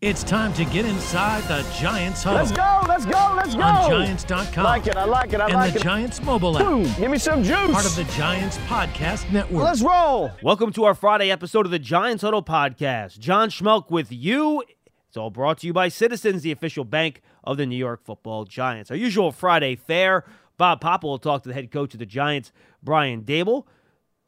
[0.00, 2.38] It's time to get inside the Giants huddle.
[2.38, 3.62] Let's go, let's go, let's go.
[3.62, 4.62] On Giants.com.
[4.62, 5.82] Like it, I like it, I and like the it.
[5.82, 6.64] Giants mobile app.
[6.64, 7.72] Boom, give me some juice.
[7.72, 9.64] Part of the Giants Podcast Network.
[9.64, 10.30] Let's roll.
[10.40, 13.18] Welcome to our Friday episode of the Giants Huddle Podcast.
[13.18, 14.62] John Schmeelk with you.
[15.08, 18.44] It's all brought to you by Citizens, the official bank of the New York football
[18.44, 18.92] Giants.
[18.92, 20.24] Our usual Friday fare.
[20.58, 22.52] Bob Papa will talk to the head coach of the Giants,
[22.84, 23.64] Brian Daboll.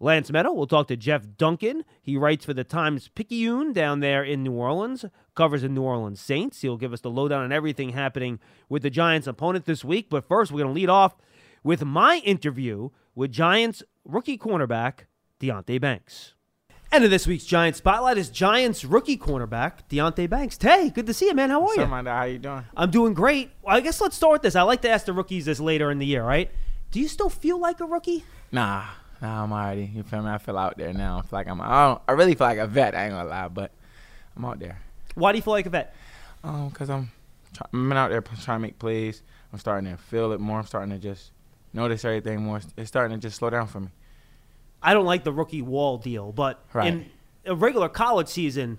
[0.02, 1.84] Lance Medow will talk to Jeff Duncan.
[2.00, 5.04] He writes for the Times Picayune down there in New Orleans,
[5.40, 6.60] covers the New Orleans Saints.
[6.60, 10.10] He'll give us the lowdown on everything happening with the Giants' opponent this week.
[10.10, 11.16] But first, we're going to lead off
[11.64, 15.06] with my interview with Giants rookie cornerback
[15.40, 16.34] Deonte Banks.
[16.92, 20.58] End of this week's Giants Spotlight is Giants rookie cornerback Deonte Banks.
[20.60, 21.48] Hey, good to see you, man.
[21.48, 21.86] How are you?
[21.86, 22.66] How you doing?
[22.76, 23.50] I'm doing great.
[23.62, 24.54] Well, I guess let's start with this.
[24.54, 26.50] I like to ask the rookies this later in the year, right?
[26.90, 28.26] Do you still feel like a rookie?
[28.52, 28.84] Nah,
[29.22, 29.90] nah, I'm already.
[29.94, 30.28] You feel me?
[30.28, 31.20] I feel out there now.
[31.20, 31.62] I feel like I'm.
[31.62, 32.94] I, don't, I really feel like a vet.
[32.94, 33.72] I ain't gonna lie, but
[34.36, 34.82] I'm out there.
[35.14, 35.94] Why do you feel like a vet?
[36.44, 37.10] Um, cause I'm,
[37.54, 39.22] try, I'm out there trying to make plays.
[39.52, 40.58] I'm starting to feel it more.
[40.60, 41.32] I'm starting to just
[41.72, 42.60] notice everything more.
[42.76, 43.88] It's starting to just slow down for me.
[44.82, 46.86] I don't like the rookie wall deal, but Right.
[46.88, 47.10] in
[47.44, 48.78] a regular college season,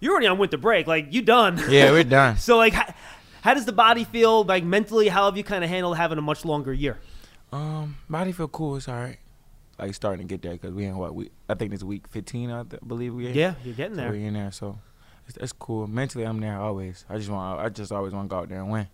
[0.00, 0.86] you're already on winter break.
[0.86, 1.60] Like you done.
[1.68, 2.36] Yeah, we're done.
[2.38, 2.94] so like, how,
[3.42, 4.44] how does the body feel?
[4.44, 6.98] Like mentally, how have you kind of handled having a much longer year?
[7.52, 8.76] Um, body feel cool.
[8.76, 9.18] It's all right.
[9.78, 11.30] Like starting to get there because we in what we.
[11.48, 12.50] I think it's week 15.
[12.50, 13.26] I th- believe we.
[13.28, 13.34] in.
[13.34, 14.12] Yeah, you're getting So there.
[14.12, 14.50] we in there.
[14.52, 14.78] So
[15.28, 15.86] it's, it's cool.
[15.86, 17.04] Mentally, I'm there always.
[17.08, 17.60] I just want.
[17.60, 18.88] I just always want to go out there and win.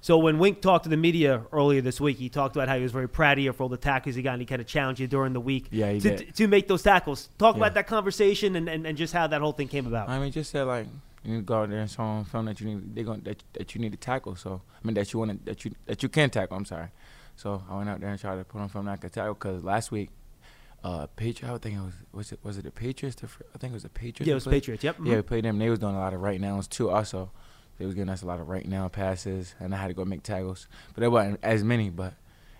[0.00, 2.82] So when Wink talked to the media earlier this week, he talked about how he
[2.82, 4.66] was very proud of you for all the tackles he got, and he kind of
[4.68, 6.34] challenged you during the week Yeah, he to, did.
[6.36, 7.28] to make those tackles.
[7.36, 7.62] Talk Yeah.
[7.62, 10.08] about that conversation and, and, and just how that whole thing came about.
[10.08, 10.86] I mean, just said like
[11.24, 12.94] you need to go out there and show them, film that you need.
[12.94, 14.36] They going that that you need to tackle.
[14.36, 16.56] So I mean that you want to that you that you can tackle.
[16.56, 16.88] I'm sorry.
[17.34, 19.34] So I went out there and tried to put on film that I could tackle
[19.34, 20.10] because last week,
[20.84, 21.54] uh, Patriots.
[21.54, 23.16] I think it was was it was it the Patriots?
[23.20, 24.26] The, I think it was the Patriots.
[24.28, 24.46] yeah, it was?
[24.46, 24.84] Patriots.
[24.84, 24.96] Yep.
[25.04, 25.58] Yeah, we played them.
[25.58, 26.90] They was doing a lot of right nows too.
[26.90, 27.30] Also,
[27.78, 30.04] they was giving us a lot of right now passes, and I had to go
[30.04, 30.68] make tackles.
[30.94, 31.90] But there wasn't as many.
[31.90, 32.14] But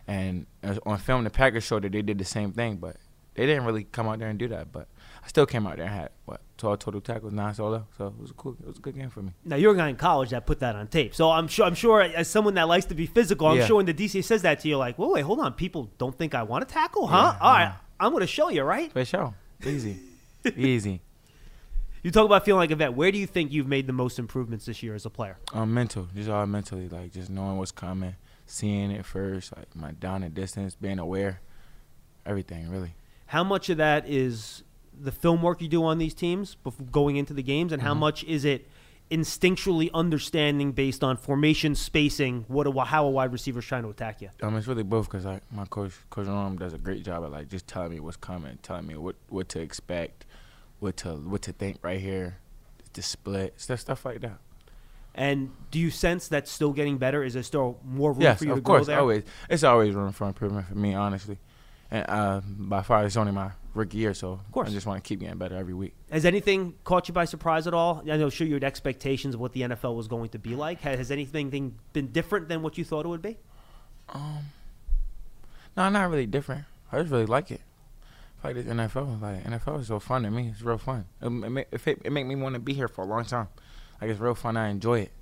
[0.07, 0.47] and
[0.87, 2.97] on film, the Packers showed that they did the same thing, but
[3.35, 4.73] they didn't really come out there and do that.
[4.73, 4.89] But
[5.25, 7.87] I still came out there and had what twelve total tackles, nine solo.
[7.97, 8.57] So it was a cool.
[8.61, 9.33] It was a good game for me.
[9.45, 11.67] Now you're a guy in college that put that on tape, so I'm sure.
[11.67, 13.67] I'm sure as someone that likes to be physical, I'm Yeah.
[13.67, 16.17] sure when the DC says that to you, like, "Whoa, wait, hold on, people don't
[16.17, 17.35] think I want to tackle, huh?
[17.37, 17.75] Yeah, All right, yeah.
[18.01, 19.99] I'm going to show you, right?" For sure, easy,
[20.57, 21.01] easy.
[22.03, 22.95] You talk about feeling like a vet.
[22.95, 25.37] Where do you think you've made the most improvements this year as a player?
[25.53, 28.15] Um, mental, just all mentally, like just knowing what's coming,
[28.47, 31.41] seeing it first, like my down and distance, being aware,
[32.25, 32.95] everything really.
[33.27, 34.63] How much of that is
[34.99, 37.91] the film work you do on these teams before going into the games, and how
[37.93, 38.01] Mm-hmm.
[38.01, 38.69] much is it
[39.11, 43.89] instinctually understanding based on formation, spacing, what a, how a wide receiver is trying to
[43.89, 44.29] attack you?
[44.43, 47.31] Um, it's really both because like my coach, Coach Norm, does a great job at
[47.31, 50.27] like just telling me what's coming, telling me what what to expect,
[50.81, 52.39] what to what to think right here,
[52.93, 54.39] the split, stuff stuff like that.
[55.15, 57.25] And do you sense that's still getting better?
[57.25, 59.01] Is there still more room yes, for you of to course, grow there?
[59.01, 59.25] always.
[59.51, 61.39] It's always room for improvement for me, honestly.
[61.91, 64.69] And uh, by far, it's only my rookie year, so of course.
[64.69, 65.95] I just want to keep getting better every week.
[66.11, 68.03] Has anything caught you by surprise at all?
[68.11, 70.81] I know, sure, you had expectations of what the NFL was going to be like.
[70.83, 73.39] Has, has anything been different than what you thought it would be?
[74.11, 74.39] Um,
[75.77, 76.65] no, not really different.
[76.93, 77.61] I just really like it.
[78.43, 79.21] I like this NFL.
[79.21, 80.49] Like NFL is so fun to me.
[80.49, 81.07] It's real fun.
[81.21, 83.49] It, it, make, it, it make me want to be here for a long time.
[84.01, 84.57] Like it's real fun.
[84.57, 85.13] I enjoy it.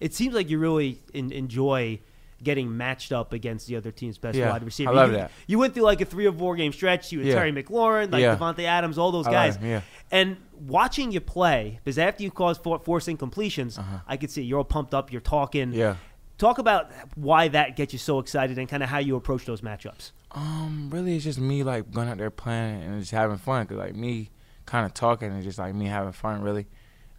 [0.00, 2.00] It seems like you really in, enjoy
[2.42, 4.90] getting matched up against the other team's best Yeah, wide receiver.
[4.90, 5.30] I love you, that.
[5.46, 7.10] You went through like a three or four game stretch.
[7.12, 7.34] You had Yeah.
[7.34, 8.36] Terry McLaurin, like Yeah.
[8.36, 9.58] Davante Adams, all those I guys.
[9.62, 9.80] yeah.
[10.10, 10.36] And
[10.66, 14.64] watching you play, because after you caused for, forcing completions, I could see you're all
[14.64, 15.10] pumped up.
[15.12, 15.70] You're talking.
[15.70, 15.78] Uh-huh.
[15.78, 15.96] Yeah.
[16.38, 19.60] Talk about why that gets you so excited and kind of how you approach those
[19.60, 20.12] matchups.
[20.30, 23.66] Um, really, it's just me like going out there playing and just having fun.
[23.66, 24.30] Cause like me
[24.64, 26.66] kind of talking and just like me having fun, really.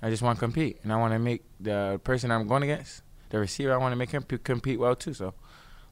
[0.01, 3.01] I just want to compete, and I want to make the person I'm going against,
[3.29, 5.13] the receiver, I want to make him p- compete well too.
[5.13, 5.33] So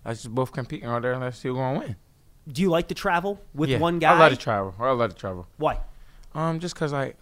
[0.05, 1.95] let's just both compete out there and let's see who's going to win.
[2.47, 4.15] Do you like to travel with Yeah, one guy?
[4.15, 4.73] I love to travel.
[4.79, 5.47] I love to travel.
[5.57, 5.79] Why?
[6.33, 7.17] Um, just cause like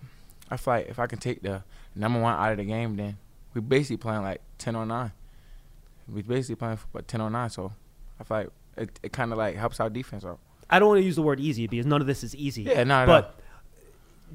[0.52, 1.64] I feel like if I can take the
[1.96, 3.18] number one out of the game, then
[3.54, 5.12] we basically playing like ten on nine.
[6.08, 7.74] We basically playing for ten on nine, so
[8.20, 10.40] I feel like it, it kind of like helps our defense out.
[10.70, 12.64] I don't want to use the word easy because none of this is easy.
[12.64, 13.26] Yeah, no, no.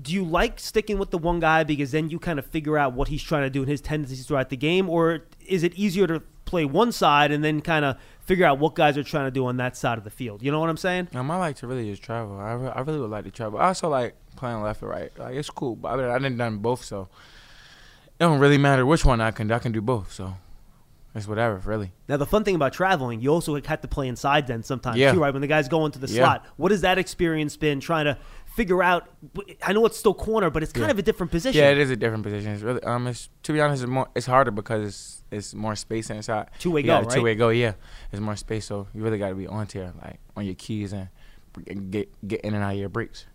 [0.01, 2.93] Do you like sticking with the one guy because then you kind of figure out
[2.95, 6.07] what he's trying to do and his tendencies throughout the game, or is it easier
[6.07, 9.31] to play one side and then kind of figure out what guys are trying to
[9.31, 10.43] do on that side of the field?
[10.43, 11.09] You know what I'm saying?
[11.15, 12.39] Um, I like to really just travel.
[12.39, 13.59] I, re- I really would like to travel.
[13.61, 15.13] I also like playing left or right.
[15.19, 17.09] Like it's cool, but I, mean, I didn't done both, so
[18.19, 19.49] it don't really matter which one I can.
[19.49, 19.55] do.
[19.55, 20.35] I can do both, so
[21.15, 21.91] it's whatever, really.
[22.09, 25.13] Now the fun thing about traveling, you also have to play inside then sometimes Yeah.
[25.13, 25.33] too, right?
[25.33, 26.23] When the guys go into the Yeah.
[26.25, 28.17] slot, what has that experience been trying to
[28.55, 29.09] figure out?
[29.63, 30.91] I know it's still corner, but it's kind Yeah.
[30.93, 31.59] of a different position.
[31.61, 32.53] Yeah, it is a different position.
[32.53, 35.77] It's really um, it's to be honest, it's more it's harder because it's it's more
[35.77, 36.49] space inside.
[36.59, 37.11] Two-way go, right?
[37.11, 37.75] Two way go, yeah.
[38.13, 40.93] It's more space, so you really got to be on there, like on your keys
[40.93, 41.09] and
[41.91, 43.27] get get in and out of your breaks.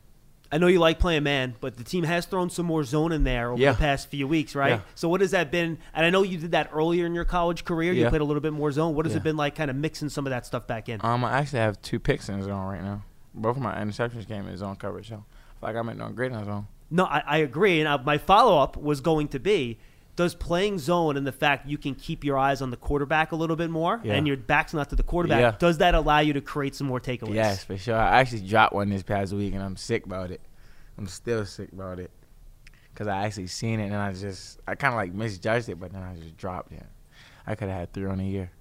[0.51, 3.23] I know you like playing man, but the team has thrown some more zone in
[3.23, 3.71] there over Yeah.
[3.71, 4.69] the past few weeks, right?
[4.73, 4.79] Yeah.
[4.93, 5.79] So what has that been?
[5.93, 7.91] And I know you did that earlier in your college career.
[7.93, 8.09] You Yeah.
[8.09, 8.93] played a little bit more zone.
[8.95, 11.01] What has it been like, kind of mixing some of that stuff back in?
[11.03, 13.01] Um, I actually have two picks in zone right now.
[13.35, 16.31] Both of my interceptions came in zone coverage, so I feel like I'm doing great
[16.31, 16.67] in zone.
[16.89, 17.79] No, I, I agree.
[17.79, 19.77] And uh, my follow up was going to be.
[20.15, 23.35] Does playing zone and the fact you can keep your eyes on the quarterback a
[23.35, 24.13] little bit more Yeah.
[24.13, 25.55] and your back's not to the quarterback, Yeah.
[25.59, 27.33] does that allow you to create some more takeaways?
[27.33, 27.97] Yes, for sure.
[27.97, 30.39] I actually dropped one this past week, and I'm sick about it.
[30.97, 32.11] I'm still sick about it
[32.93, 35.91] because I actually seen it, and I just I kind of like misjudged it, but
[35.91, 36.85] then I just dropped it.
[37.45, 38.51] I could have had three on a year.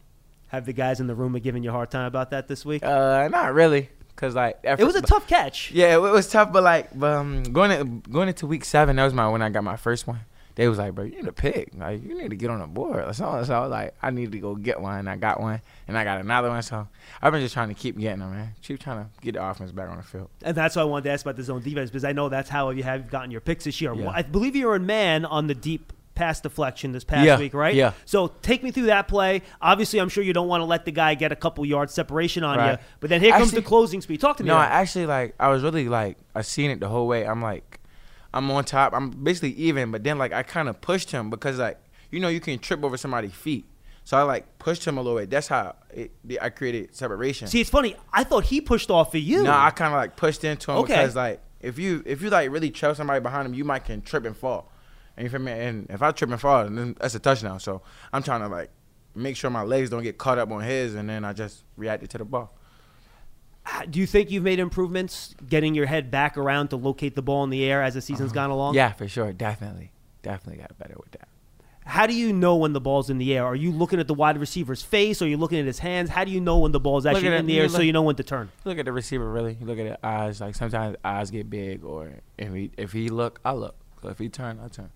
[0.49, 2.65] Have the guys in the room been giving you a hard time about that this
[2.65, 2.85] week?
[2.85, 5.71] Uh, not really, cause like it was a tough catch.
[5.71, 9.05] Yeah, it was tough, but like, but, um, going in, going into week seven, that
[9.05, 10.21] was my when I got my first one.
[10.57, 11.71] They was like, bro, you need a pick.
[11.77, 13.13] Like, you need to get on the board.
[13.17, 15.09] So, so I was like, I need to go get one.
[15.09, 16.63] I got one, and I got another one.
[16.63, 16.87] So
[17.21, 18.55] I've been just trying to keep getting them, man.
[18.63, 20.31] Keep trying to get the offense back on the field.
[20.43, 22.49] And that's why I wanted to ask about the zone defense because I know that's
[22.49, 23.95] how you have gotten your picks this year.
[23.95, 24.11] Yeah.
[24.11, 27.55] I believe you were in man on the deep pass deflection this past Yeah, week,
[27.55, 27.75] right?
[27.75, 27.93] yeah.
[28.05, 29.43] So take me through that play.
[29.61, 32.45] Obviously, I'm sure you don't want to let the guy get a couple yards separation
[32.45, 32.73] on Right.
[32.73, 34.21] you, but then here comes the closing speed.
[34.21, 34.49] Talk to me.
[34.49, 37.27] No, I actually like I was really like I seen it the whole way.
[37.27, 37.81] I'm like,
[38.33, 38.93] I'm on top.
[38.95, 41.79] I'm basically even, but then like I kind of pushed him because like
[42.11, 43.65] you know you can trip over somebody's feet.
[44.07, 45.31] So I like pushed him a little bit.
[45.31, 47.49] That's how it, I created separation.
[47.49, 47.97] See, it's funny.
[48.13, 49.45] I thought he pushed off of you.
[49.45, 50.95] No, I kind of like pushed into him Okay.
[50.95, 54.03] because like if you if you like really trap somebody behind him, you might can
[54.03, 54.71] trip and fall.
[55.17, 55.53] And you feel me?
[55.53, 57.61] And if I trip and fall, then that's a touchdown.
[57.61, 57.83] So
[58.13, 58.71] I'm trying to like
[59.15, 62.11] make sure my legs don't get caught up on his, and then I just reacted
[62.11, 62.57] to the ball.
[63.89, 67.45] Do you think you've made improvements getting your head back around to locate the ball
[67.45, 68.35] in the air as the season's mm-hmm.
[68.35, 68.75] gone along?
[68.75, 71.29] Yeah, for sure, definitely, definitely got better with that.
[71.87, 73.45] How do you know when the ball's in the air?
[73.45, 75.21] Are you looking at the wide receiver's face?
[75.21, 76.09] Or are you looking at his hands?
[76.09, 78.03] How do you know when the ball's actually in it, the air so you know
[78.03, 78.51] when to turn?
[78.65, 79.59] Look at the receiver really.
[79.61, 80.41] You look at the eyes.
[80.41, 83.77] Like sometimes eyes get big, or if he if he look, I look.
[84.03, 84.91] So if he turn, I turn.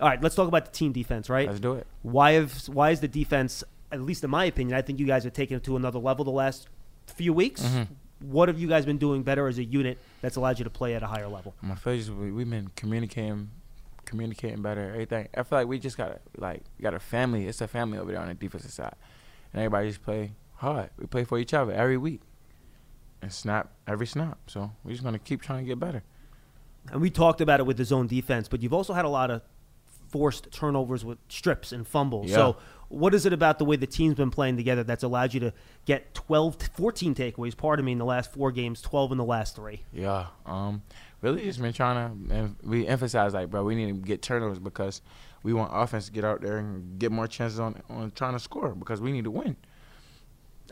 [0.00, 1.46] All right, let's talk about the team defense, right?
[1.46, 1.86] Let's do it.
[2.02, 5.24] Why have why is the defense, at least in my opinion, I think you guys
[5.24, 6.68] have taken it to another level the last
[7.06, 7.62] few weeks.
[7.62, 7.92] Mm-hmm.
[8.30, 10.94] What have you guys been doing better as a unit that's allowed you to play
[10.94, 11.54] at a higher level?
[11.60, 13.50] My feel we, we've been communicating,
[14.04, 14.90] communicating better.
[14.90, 15.28] Everything.
[15.36, 17.46] I feel like we just got a like got a family.
[17.46, 18.94] It's a family over there on the defensive side,
[19.52, 20.90] and everybody just play hard.
[20.98, 22.20] We play for each other every week,
[23.20, 24.38] and snap every snap.
[24.46, 26.02] So we're just gonna keep trying to get better.
[26.90, 29.30] And we talked about it with the zone defense, but you've also had a lot
[29.30, 29.42] of
[30.12, 32.30] forced turnovers with strips and fumbles.
[32.30, 32.36] Yeah.
[32.36, 32.56] So,
[32.88, 35.52] what is it about the way the team's been playing together that's allowed you to
[35.86, 39.56] get 12, 14 takeaways, pardon me, in the last four games, 12 in the last
[39.56, 39.82] three?
[39.92, 40.26] Yeah.
[40.46, 40.82] Um.
[41.22, 42.34] Really, just been trying to.
[42.34, 45.00] And we emphasize like, bro, we need to get turnovers because
[45.42, 48.40] we want offense to get out there and get more chances on on trying to
[48.40, 49.56] score because we need to win.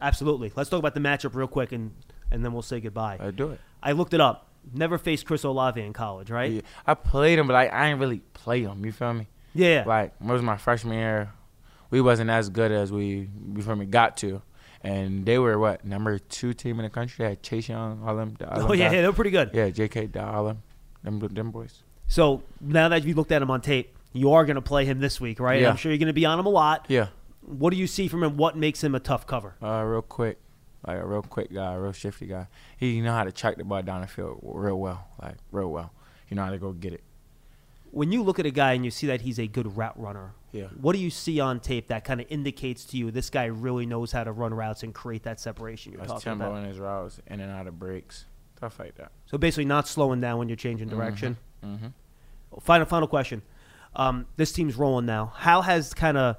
[0.02, 0.52] Absolutely.
[0.54, 1.92] Let's talk about the matchup real quick, and,
[2.30, 3.18] and then we'll say goodbye.
[3.20, 3.60] I do it.
[3.82, 4.49] I looked it up.
[4.72, 6.50] Never faced Chris Olave in college, right?
[6.52, 8.84] Yeah, I played him, but like I ain't really play him.
[8.84, 9.26] You feel me?
[9.54, 9.84] Yeah.
[9.86, 11.32] Like it was my freshman year,
[11.90, 14.42] we wasn't as good as we before we got to,
[14.82, 17.24] and they were what number two team in the country.
[17.24, 18.36] They had Chase Young, all them.
[18.42, 18.94] all oh, them yeah, guys.
[18.94, 19.50] yeah, they're pretty good.
[19.52, 20.10] yeah, J.K.
[20.18, 20.62] All them,
[21.02, 21.82] them, them boys.
[22.06, 24.98] So, now that you looked at him on tape, you are going to play him
[24.98, 25.60] this week, right?
[25.60, 25.70] Yeah.
[25.70, 26.86] I'm sure you're going to be on him a lot.
[26.88, 27.08] Yeah,
[27.42, 28.36] What do you see from him?
[28.36, 29.54] What makes him a tough cover?
[29.62, 30.38] uh, real quick,
[30.86, 32.46] like a real quick guy, a real shifty guy.
[32.78, 35.92] He know how to track the ball down the field real well, like real well.
[36.28, 37.02] You know how to go get it.
[37.92, 40.32] When you look at a guy and you see that he's a good route runner,
[40.52, 40.66] Yeah.
[40.80, 43.84] what do you see on tape that kind of indicates to you this guy really
[43.84, 46.62] knows how to run routes and create that separation you're That's talking tempo about?
[46.62, 49.10] in his routes, in and out of breaks, stuff like that.
[49.26, 51.36] So basically, not slowing down when you're changing direction.
[51.64, 51.88] Mm-hmm.
[52.60, 53.42] Final, final question.
[53.96, 55.32] Um, this team's rolling now.
[55.36, 56.36] How has kind of,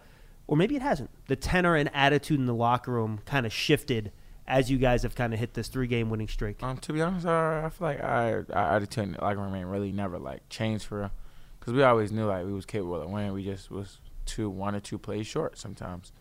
[0.47, 4.13] or maybe it hasn't, the tenor and attitude in the locker room kind of shifted
[4.51, 6.61] as you guys have kind of hit this three game winning streak?
[6.61, 9.55] Um, to be honest, I, I feel like I, I attitude in the locker room
[9.55, 11.11] ain't really never like changed for real,
[11.59, 13.31] because we always knew like we was capable of winning.
[13.31, 16.11] We just was two, one or two plays short sometimes.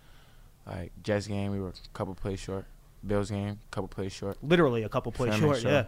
[0.66, 2.66] Like Jets game, we were a couple plays short.
[3.04, 4.37] Bills game, couple plays short.
[4.42, 5.84] Literally a couple plays short, So, yeah.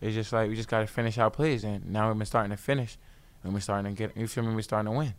[0.00, 2.56] It's just like we just gotta finish our plays, and now we've been starting to
[2.56, 2.98] finish,
[3.42, 4.16] and we're starting to get.
[4.16, 4.54] You feel me?
[4.54, 5.14] We're starting to win.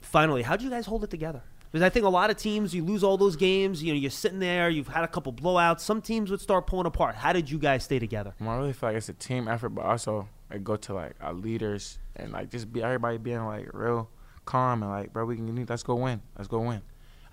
[0.00, 1.42] Finally, how'd you guys hold it together?
[1.70, 4.10] Because I think a lot of teams, you lose all those games, you know, you're
[4.10, 5.80] sitting there, you've had a couple blowouts.
[5.80, 7.14] Some teams would start pulling apart.
[7.14, 8.34] How did you guys stay together?
[8.40, 11.14] Um, I really feel like it's a team effort, but also it go to like
[11.20, 14.08] our leaders and like just be everybody being like real
[14.46, 16.80] calm and like, bro, we can let's go win, let's go win.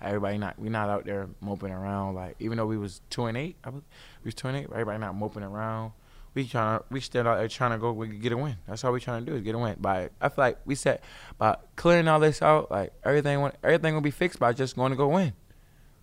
[0.00, 3.36] Everybody not we not out there moping around like even though we was two and
[3.38, 3.82] eight, I was,
[4.22, 4.66] we was two and eight.
[4.70, 5.92] Everybody not moping around.
[6.36, 8.56] We trying to we still out there trying to go we get a win.
[8.68, 9.76] That's all we trying to do is get a win.
[9.80, 11.00] By I feel like we said
[11.38, 14.90] by clearing all this out, like everything went- everything will be fixed by just going
[14.90, 15.32] to go win.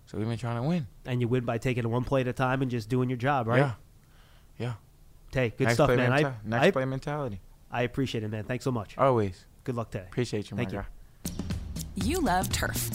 [0.06, 0.88] So we've been trying to win.
[1.06, 3.46] And you win by taking one play at a time and just doing your job,
[3.46, 3.58] right?
[3.58, 3.72] Yeah,
[4.58, 4.72] yeah.
[5.32, 6.12] Hey, good next stuff, play man.
[6.12, 7.40] I, menta- next I, play mentality.
[7.70, 8.42] I appreciate it, man.
[8.44, 8.98] Thanks so much.
[8.98, 10.04] Always Good luck today.
[10.08, 10.78] appreciate you, my Thank you.
[10.80, 11.32] guy.
[11.94, 12.90] You love turf.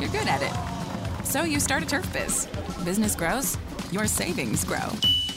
[0.00, 1.26] You're good at it.
[1.26, 2.46] So you start a turf biz.
[2.84, 3.58] Business grows,
[3.92, 4.88] your savings grow.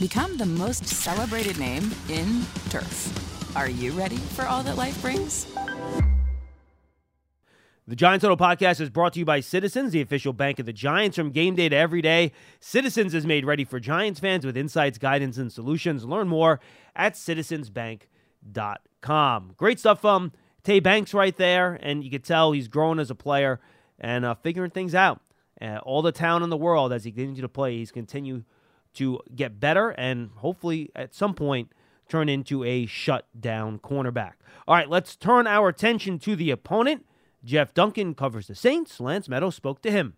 [0.02, 2.42] Become the most celebrated name in
[2.72, 3.56] turf.
[3.56, 5.46] Are you ready for all that life brings?
[7.88, 10.74] The Giants Total Podcast is brought to you by Citizens, the official bank of the
[10.74, 11.18] Giants.
[11.18, 14.98] From game day to every day, Citizens is made ready for Giants fans with insights,
[14.98, 16.04] guidance, and solutions.
[16.04, 16.60] Learn more
[16.96, 19.54] at citizensbank.com.
[19.56, 20.32] Great stuff from
[20.64, 23.60] Tay Banks right there, and you can tell he's growing as a player
[24.00, 25.22] and uh, figuring things out.
[25.62, 28.42] Uh, all the talent in the world as he continues to play, he's continue
[28.96, 31.72] to get better and hopefully at some point
[32.10, 34.34] turn into a shutdown cornerback.
[34.68, 37.06] All right, let's turn our attention to the opponent.
[37.44, 39.00] Jeff Duncan covers the Saints.
[39.00, 40.16] Lance Medows spoke to him.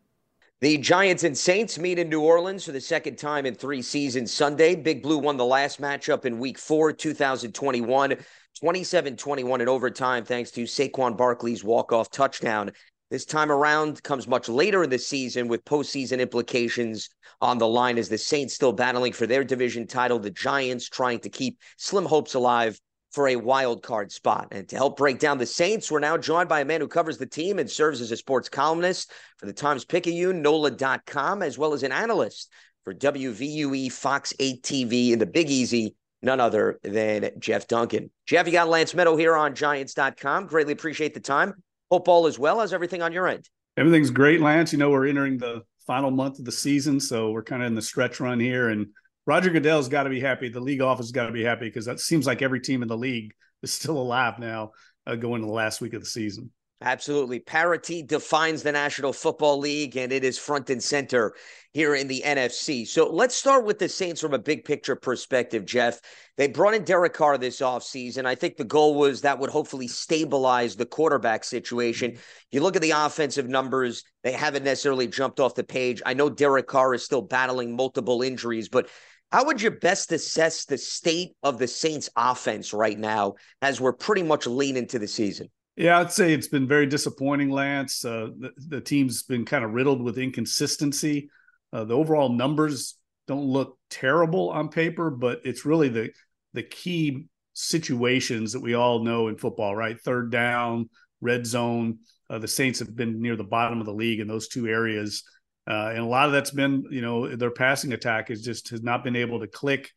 [0.63, 4.31] The Giants and Saints meet in New Orleans for the second time in three seasons
[4.31, 4.75] Sunday.
[4.75, 8.15] Big Blue won the last matchup in week four, 2021,
[8.59, 12.71] 27 21 in overtime, thanks to Saquon Barkley's walk-off touchdown.
[13.13, 17.99] This time around comes much later in the season with postseason implications on the line
[17.99, 22.05] as the Saints still battling for their division title, the Giants trying to keep slim
[22.05, 22.79] hopes alive
[23.11, 24.47] for a wild card spot.
[24.49, 27.19] And to help break down the Saints, we're now joined by a man who covers
[27.19, 31.73] the team and serves as a sports columnist for the Times Picayune, NOLA.com, as well
[31.73, 32.51] as an analyst
[32.83, 35.93] for WVUE Fox 8 TV in the Big Easy,
[36.23, 38.09] none other than Jeff Duncan.
[38.25, 40.47] Jeff, you got Lance Medow here on Giants.com.
[40.47, 41.53] Greatly appreciate the time.
[41.93, 42.59] Hope all is well.
[42.59, 43.47] How's everything on your end?
[43.77, 44.73] Everything's great, Lance.
[44.73, 47.75] You know, we're entering the final month of the season, so we're kind of in
[47.75, 48.69] the stretch run here.
[48.69, 48.87] And
[49.27, 50.49] Roger Goodell's got to be happy.
[50.49, 52.97] The league office got to be happy because that seems like every team in the
[52.97, 54.71] league is still alive now,
[55.05, 56.49] uh, going to the last week of the season.
[56.85, 57.39] Absolutely.
[57.39, 61.33] Parity defines the National Football League, and it is front and center
[61.71, 62.85] here in the NFC.
[62.85, 66.01] So let's start with the Saints from a big picture perspective, Jeff.
[66.35, 68.25] They brought in Derek Carr this offseason.
[68.25, 72.11] I think the goal was that would hopefully stabilize the quarterback situation.
[72.11, 72.21] Mm-hmm.
[72.51, 76.01] You look at the offensive numbers, they haven't necessarily jumped off the page.
[76.05, 78.89] I know Derek Carr is still battling multiple injuries, but
[79.31, 83.93] how would you best assess the state of the Saints offense right now as we're
[83.93, 85.49] pretty much late into the season?
[85.75, 88.05] Yeah, I'd say it's been very disappointing, Lance.
[88.05, 91.29] Uh, the, the team's been kind of riddled with inconsistency.
[91.71, 92.95] Uh, the overall numbers
[93.27, 96.11] don't look terrible on paper, but it's really the
[96.53, 99.99] the key situations that we all know in football, right?
[99.99, 100.89] Third down,
[101.21, 101.97] red zone.
[102.29, 105.23] Uh, the Saints have been near the bottom of the league in those two areas,
[105.67, 108.83] uh, and a lot of that's been, you know, their passing attack is just has
[108.83, 109.89] not been able to click.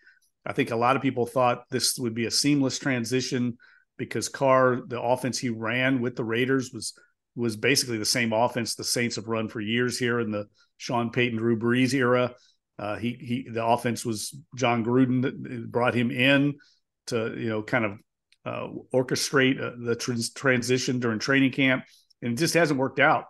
[0.47, 3.59] I think a lot of people thought this would be a seamless transition
[3.97, 6.95] because Carr, the offense he ran with the Raiders was
[7.35, 10.47] was basically the same offense the Saints have run for years here in the
[10.79, 12.35] Sean Payton, Drew Brees era.
[12.79, 16.55] Uh, he he, the offense was Jon Gruden that brought him in
[17.09, 17.93] to you know kind of
[18.45, 21.85] uh, orchestrate uh, the trans- transition during training camp,
[22.23, 23.25] and it just hasn't worked out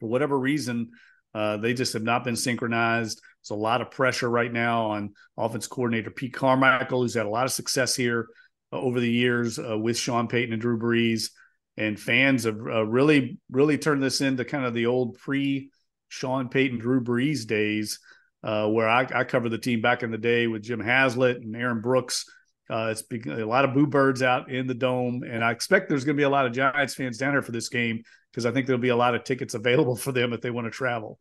[0.00, 0.90] for whatever reason.
[1.34, 3.20] Uh, they just have not been synchronized.
[3.40, 7.30] There's a lot of pressure right now on offense coordinator Pete Carmichael, who's had a
[7.30, 8.28] lot of success here
[8.72, 11.30] over the years uh, with Sean Payton and Drew Brees.
[11.76, 15.70] And fans have uh, really, really turned this into kind of the old pre
[16.08, 17.98] Sean Payton, Drew Brees days,
[18.42, 21.56] uh, where I, I covered the team back in the day with Jim Haslett and
[21.56, 22.26] Aaron Brooks.
[22.68, 25.88] Uh, it's been a lot of boo birds out in the dome, and I expect
[25.88, 28.46] there's going to be a lot of Giants fans down here for this game because
[28.46, 30.70] I think there'll be a lot of tickets available for them if they want to
[30.70, 31.18] travel.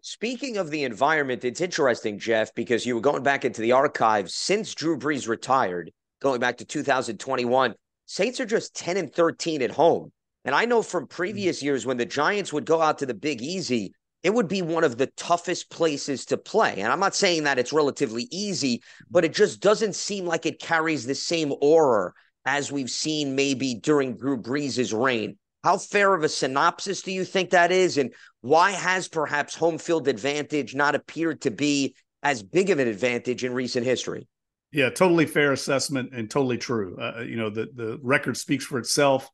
[0.00, 4.34] Speaking of the environment, it's interesting, Jeff, because you were going back into the archives
[4.34, 7.74] since Drew Brees retired, going back to 2021.
[8.06, 10.12] Saints are just 10 and 13 at home.
[10.44, 11.64] And I know from previous mm.
[11.64, 14.84] years when the Giants would go out to the Big Easy, it would be one
[14.84, 16.80] of the toughest places to play.
[16.80, 20.58] And I'm not saying that it's relatively easy, but it just doesn't seem like it
[20.58, 22.12] carries the same aura
[22.44, 25.38] as we've seen maybe during Drew Brees' reign.
[25.62, 27.98] How fair of a synopsis do you think that is?
[27.98, 32.88] And why has perhaps home field advantage not appeared to be as big of an
[32.88, 34.26] advantage in recent history?
[34.70, 36.96] Yeah, totally fair assessment and totally true.
[37.00, 39.30] Uh, you know, the, the record speaks for itself.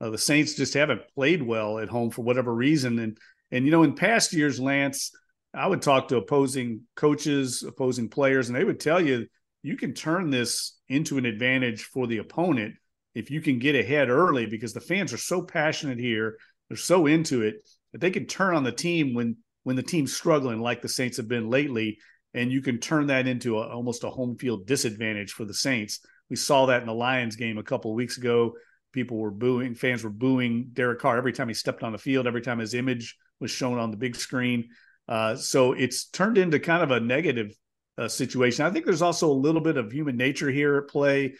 [0.00, 2.98] Uh, the Saints just haven't played well at home for whatever reason.
[2.98, 3.18] And,
[3.50, 5.10] and, you know, in past years, Lance,
[5.52, 9.26] I would talk to opposing coaches, opposing players, and they would tell you
[9.62, 12.74] you can turn this into an advantage for the opponent
[13.16, 16.36] if you can get ahead early because the fans are so passionate here,
[16.68, 20.14] they're so into it that they can turn on the team when when the team's
[20.14, 21.98] struggling like the Saints have been lately
[22.36, 26.00] and you can turn that into a, almost a home field disadvantage for the Saints.
[26.28, 28.52] We saw that in the Lions game a couple weeks ago.
[28.92, 32.26] People were booing, fans were booing Derek Carr every time he stepped on the field,
[32.26, 34.68] every time his image was shown on the big screen.
[35.08, 37.54] Uh, so it's turned into kind of a negative
[37.96, 38.66] uh, situation.
[38.66, 41.34] I think there's also a little bit of human nature here at play.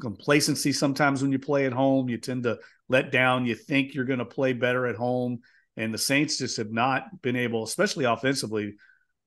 [0.00, 3.46] Complacency sometimes when you play at home, you tend to let down.
[3.46, 5.40] You think you're going to play better at home,
[5.76, 8.74] and the Saints just have not been able, especially offensively,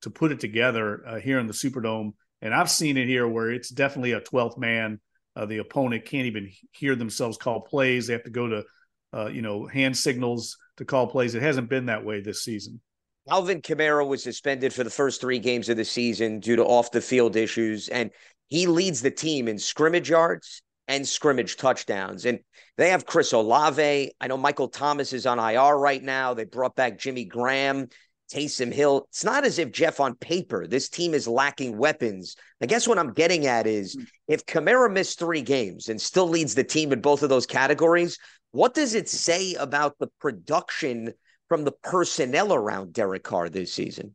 [0.02, 2.12] to put it together uh, here in the Superdome.
[2.40, 5.00] And I've seen it here where it's definitely a 12th man.
[5.34, 8.06] Uh, the opponent can't even hear themselves call plays.
[8.06, 8.64] They have to go to,
[9.12, 11.34] uh, you know, hand signals to call plays.
[11.34, 12.80] It hasn't been that way this season.
[13.28, 16.90] Alvin Kamara was suspended for the first three games of the season due to off
[16.90, 18.10] the field issues, and
[18.48, 22.24] he leads the team in scrimmage yards and scrimmage touchdowns.
[22.24, 22.40] And
[22.78, 24.12] they have Chris Olave.
[24.18, 26.32] I know Michael Thomas is on IR right now.
[26.32, 27.88] They brought back Jimmy Graham.
[28.28, 29.06] Taysom Hill.
[29.08, 32.36] It's not as if Jeff on paper, this team is lacking weapons.
[32.60, 34.04] I guess what I'm getting at is hmm.
[34.26, 38.18] if Kamara missed three games and still leads the team in both of those categories,
[38.52, 41.12] what does it say about the production
[41.48, 44.14] from the personnel around Derek Carr this season?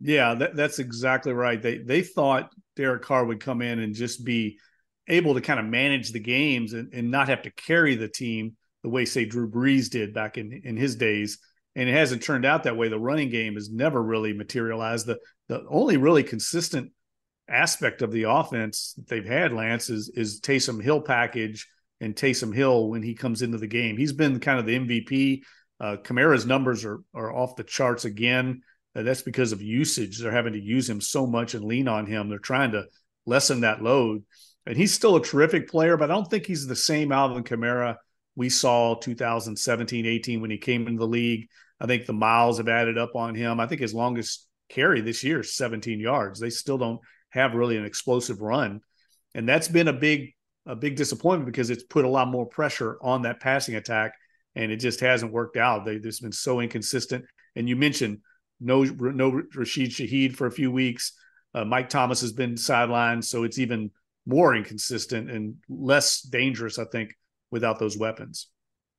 [0.00, 1.60] Yeah, that, that's exactly right.
[1.60, 4.58] They they thought Derek Carr would come in and just be
[5.08, 8.56] able to kind of manage the games and, and not have to carry the team
[8.82, 11.38] the way, say, Drew Brees did back in, in his days
[11.76, 12.88] and it hasn't turned out that way.
[12.88, 15.06] The running game has never really materialized.
[15.06, 16.92] The the only really consistent
[17.48, 21.68] aspect of the offense they've had, Lance, is is Taysom Hill package
[22.00, 23.96] and Taysom Hill when he comes into the game.
[23.96, 25.42] He's been kind of the MVP.
[25.78, 28.62] Uh, Kamara's numbers are are off the charts again.
[28.94, 30.18] Uh, that's because of usage.
[30.18, 32.28] They're having to use him so much and lean on him.
[32.28, 32.86] They're trying to
[33.26, 34.24] lessen that load.
[34.66, 37.96] And he's still a terrific player, but I don't think he's the same Alvin Kamara
[38.36, 41.48] we saw 2017 18 when he came into the league.
[41.80, 43.58] I think the miles have added up on him.
[43.60, 46.38] I think his longest carry this year is 17 yards.
[46.38, 48.80] They still don't have really an explosive run.
[49.34, 50.34] And that's been a big
[50.66, 54.12] a big disappointment because it's put a lot more pressure on that passing attack
[54.54, 55.84] and it just hasn't worked out.
[55.84, 57.24] They just been so inconsistent.
[57.56, 58.18] And you mentioned
[58.60, 61.12] no no Rashid Shaheed for a few weeks.
[61.54, 63.90] Uh, Mike Thomas has been sidelined, so it's even
[64.26, 67.16] more inconsistent and less dangerous, I think,
[67.50, 68.48] without those weapons.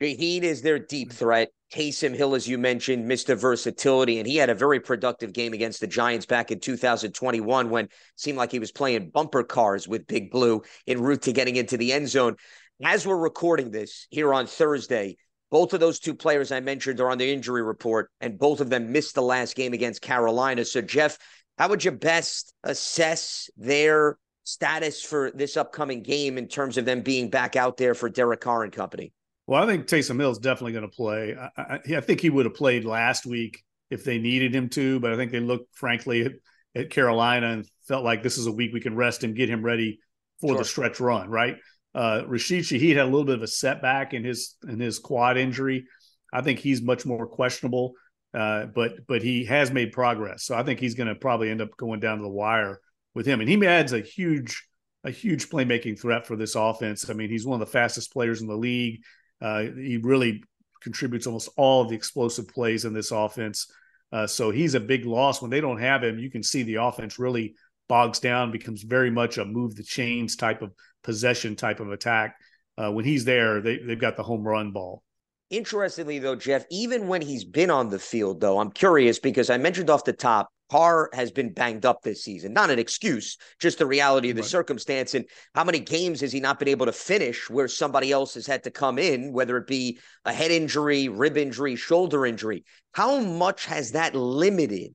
[0.02, 1.50] Shaheed is their deep threat.
[1.72, 3.38] Taysom Hill, as you mentioned, Mr.
[3.38, 7.86] Versatility, and he had a very productive game against the Giants back in 2021 when
[7.86, 11.56] it seemed like he was playing bumper cars with Big Blue en route to getting
[11.56, 12.36] into the end zone.
[12.84, 15.18] As we're recording this here on Thursday,
[15.52, 18.70] both of those two players I mentioned are on the injury report, and both of
[18.70, 20.66] them missed the last game against Carolina.
[20.66, 21.18] So, Jeff,
[21.58, 24.18] how would you best assess their
[24.52, 28.42] status for this upcoming game in terms of them being back out there for Derek
[28.42, 29.14] Carr and company?
[29.48, 31.36] Well, I think Taysom Hill is definitely going to play.
[31.36, 35.00] I, I, I, think he would have played last week if they needed him to,
[35.00, 36.32] but I think they looked, frankly, at,
[36.76, 39.64] at Carolina and felt like this is a week we can rest him, get him
[39.64, 40.00] ready
[40.40, 40.58] for sure.
[40.58, 41.58] the stretch run, right?
[41.94, 45.38] Uh, Rashid Shaheed had a little bit of a setback in his in his quad
[45.38, 45.86] injury.
[46.34, 47.94] I think he's much more questionable,
[48.34, 50.46] uh, but but he has made progress.
[50.46, 52.80] So I think he's going to probably end up going down to the wire
[53.13, 54.67] with him, and he adds a huge
[55.04, 57.10] a huge playmaking threat for this offense.
[57.10, 59.02] I mean, he's one of the fastest players in the league.
[59.41, 60.43] Uh, he really
[60.82, 63.71] contributes almost all of the explosive plays in this offense.
[64.12, 66.19] Uh, so he's a big loss when they don't have him.
[66.19, 67.56] You can see the offense really
[67.88, 70.71] bogs down, becomes very much a move the chains type of
[71.04, 72.36] possession type of attack.
[72.78, 75.04] Uh, when he's there, they, they've got the home run ball.
[75.50, 79.58] Interestingly, though, Jeff, even when he's been on the field, though, I'm curious because I
[79.58, 82.54] mentioned off the top Carr has been banged up this season.
[82.54, 84.50] Not an excuse, just the reality of the right.
[84.50, 85.16] circumstance.
[85.16, 88.48] And how many games has he not been able to finish where somebody else has
[88.48, 92.64] had to come in, whether it be a head injury, rib injury, shoulder injury?
[92.94, 94.94] How much has that limited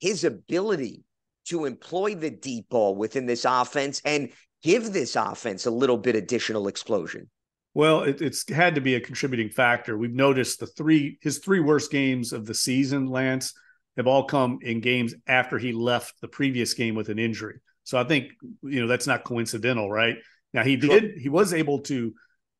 [0.00, 1.04] his ability
[1.46, 4.30] to employ the deep ball within this offense and
[4.62, 7.30] give this offense a little bit additional explosion?
[7.72, 9.96] Well, it, it's had to be a contributing factor.
[9.96, 13.54] We've noticed the three his three worst games of the season, Lance,
[13.96, 17.60] have all come in games after he left the previous game with an injury.
[17.84, 18.32] So I think
[18.62, 20.16] you know that's not coincidental, right?
[20.52, 22.12] Now he did he was able to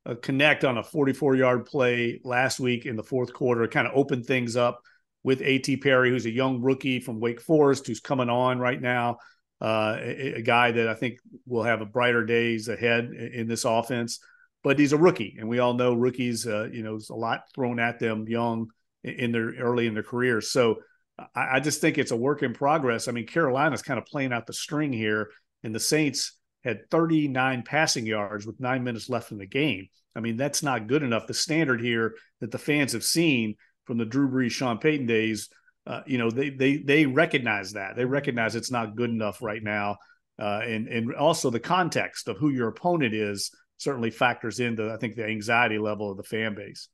[0.06, 3.92] uh, connect on a 44 yard play last week in the fourth quarter, kind of
[3.96, 4.80] opened things up
[5.24, 5.78] with A.T.
[5.78, 9.18] Perry, who's a young rookie from Wake Forest, who's coming on right now.
[9.60, 13.64] Uh, a, a, guy that I think will have a brighter days ahead in this
[13.64, 14.20] offense.
[14.62, 16.46] But he's a rookie, and we all know rookies.
[16.46, 18.68] Uh, you know, there's a lot thrown at them young
[19.02, 20.40] in their early in their career.
[20.40, 20.76] So
[21.18, 23.08] I, I just think it's a work in progress.
[23.08, 25.30] I mean, Carolina's kind of playing out the string here,
[25.62, 29.88] and the Saints had 39 passing yards with nine minutes left in the game.
[30.14, 31.26] I mean, that's not good enough.
[31.26, 35.48] The standard here that the fans have seen from the Drew Brees, Sean Payton days,
[35.86, 37.94] uh, you know, they they they recognize that.
[37.94, 39.98] They recognize it's not good enough right now,
[40.38, 44.96] uh, and and also the context of who your opponent is certainly factors into I
[44.96, 46.88] think the anxiety level of the fan base.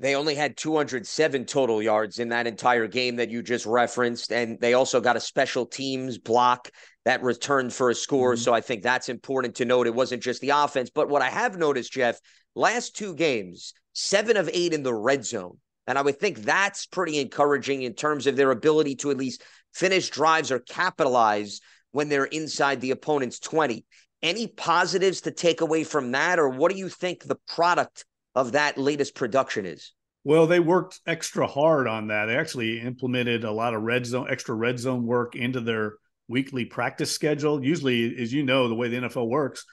[0.00, 4.32] They only had 207 total yards in that entire game that you just referenced.
[4.32, 6.70] And they also got a special teams block
[7.04, 8.34] that returned for a score.
[8.34, 8.42] Mm-hmm.
[8.42, 9.88] So I think that's important to note.
[9.88, 10.90] It wasn't just the offense.
[10.90, 12.20] But what I have noticed, Jeff,
[12.54, 15.58] last two games, seven of eight in the red zone.
[15.88, 19.42] And I would think that's pretty encouraging in terms of their ability to at least
[19.74, 23.84] finish drives or capitalize when they're inside the opponent's 20.
[24.22, 26.38] Any positives to take away from that?
[26.38, 28.04] Or what do you think the product
[28.38, 29.92] of that latest production is?
[30.22, 32.26] Well, they worked extra hard on that.
[32.26, 35.94] They actually implemented a lot of red zone, extra red zone work into their
[36.28, 37.64] weekly practice schedule.
[37.64, 39.64] Usually, as you know, the way the NFL works,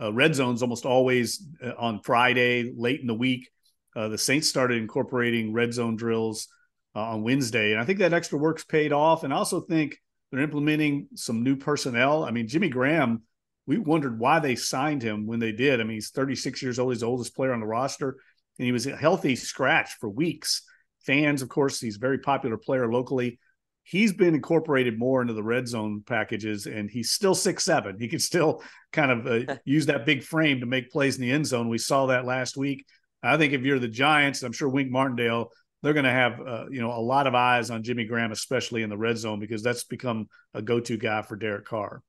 [0.00, 3.48] uh, red zone's almost always uh, on Friday, late in the week.
[3.96, 6.48] Uh, the Saints started incorporating red zone drills
[6.94, 9.24] uh, on Wednesday, and I think that extra work's paid off.
[9.24, 9.96] And I also think
[10.30, 12.24] they're implementing some new personnel.
[12.24, 13.22] I mean, Jimmy Graham
[13.70, 15.80] we wondered why they signed him when they did.
[15.80, 16.92] I mean, he's 36 years old.
[16.92, 18.16] He's the oldest player on the roster,
[18.58, 20.62] and he was a healthy scratch for weeks.
[21.06, 23.38] Fans, of course, he's a very popular player locally.
[23.84, 27.96] He's been incorporated more into the red zone packages, and he's still six seven.
[28.00, 28.60] He can still
[28.92, 31.68] kind of uh, use that big frame to make plays in the end zone.
[31.68, 32.84] We saw that last week.
[33.22, 35.52] I think if you're the Giants, I'm sure Wink Martindale,
[35.84, 38.82] they're going to have uh, you know a lot of eyes on Jimmy Graham, especially
[38.82, 42.02] in the red zone, because that's become a go-to guy for Derek Carr.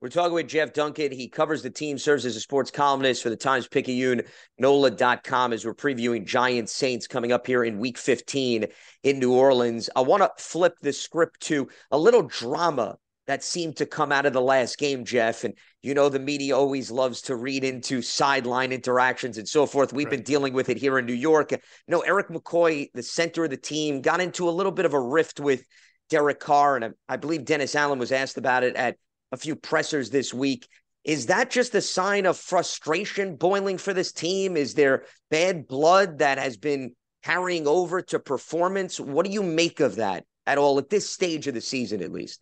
[0.00, 1.10] We're talking with Jeff Duncan.
[1.10, 4.22] He covers the team, serves as a sports columnist for the Times Picayune,
[4.56, 8.66] NOLA.com as we're previewing Giants Saints coming up here in week 15
[9.02, 9.90] in New Orleans.
[9.96, 14.24] I want to flip the script to a little drama that seemed to come out
[14.24, 15.42] of the last game, Jeff.
[15.42, 19.92] And you know, the media always loves to read into sideline interactions and so forth.
[19.92, 20.12] We've right.
[20.12, 21.50] been dealing with it here in New York.
[21.88, 25.00] No, Erik McCoy, the center of the team, got into a little bit of a
[25.00, 25.64] rift with
[26.08, 26.76] Derek Carr.
[26.76, 28.96] And I, I believe Dennis Allen was asked about it at
[29.32, 30.68] a few pressers this week.
[31.04, 34.56] Is that just a sign of frustration boiling for this team?
[34.56, 39.00] Is there bad blood that has been carrying over to performance?
[39.00, 42.12] What do you make of that at all at this stage of the season, at
[42.12, 42.40] least?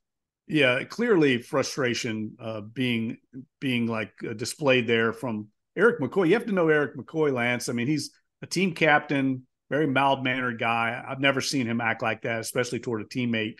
[0.48, 3.18] Yeah, clearly frustration uh, being
[3.60, 6.28] being like uh, displayed there from Erik McCoy.
[6.28, 7.68] You have to know Erik McCoy, Lance.
[7.68, 8.10] I mean, he's
[8.42, 11.02] a team captain, very mild mannered guy.
[11.06, 13.56] I've never seen him act like that, especially toward a teammate.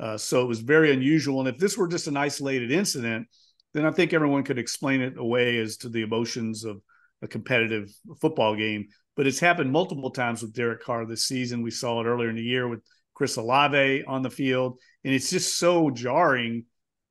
[0.00, 1.40] Uh, so it was very unusual.
[1.40, 3.28] And if this were just an isolated incident,
[3.74, 6.80] then I think everyone could explain it away as to the emotions of
[7.22, 8.88] a competitive football game.
[9.14, 11.62] But it's happened multiple times with Derek Carr this season.
[11.62, 12.80] We saw it earlier in the year with
[13.14, 14.78] Chris Olave on the field.
[15.04, 16.64] And it's just so jarring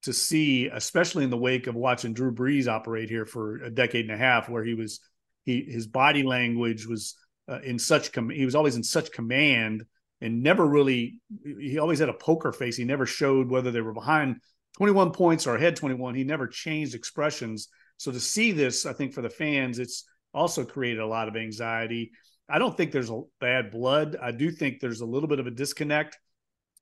[0.03, 4.05] to see, especially in the wake of watching Drew Brees operate here for a decade
[4.05, 4.99] and a half, where he was,
[5.45, 7.15] he his body language was
[7.47, 9.85] uh, in such, com- he was always in such command
[10.21, 12.75] and never really he always had a poker face.
[12.75, 14.37] He never showed whether they were behind
[14.77, 17.69] 21 points or ahead 21 he never changed expressions.
[17.97, 21.35] So to see this i think for the fans it's also created a lot of
[21.35, 22.11] anxiety.
[22.51, 24.17] I don't think there's a bad blood.
[24.21, 26.17] I do think there's a little bit of a disconnect.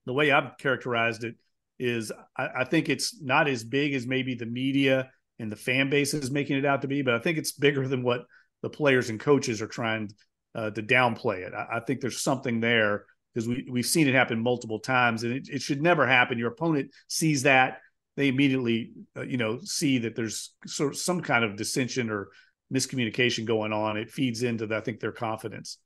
[0.06, 1.36] The way i've characterized it
[1.80, 5.90] is I, I think it's not as big as maybe the media and the fan
[5.90, 8.26] base is making it out to be but i think it's bigger than what
[8.62, 10.10] the players and coaches are trying
[10.56, 11.54] uh, to downplay it.
[11.54, 13.06] I, I think there's something there
[13.38, 16.40] because we, we've seen it happen multiple times and it, it should never happen.
[16.40, 17.82] Your opponent sees that
[18.16, 22.30] they immediately, uh, you know, see that there's sort of some kind of dissension or
[22.74, 23.96] miscommunication going on.
[23.96, 25.78] It feeds into, the, I think, their confidence.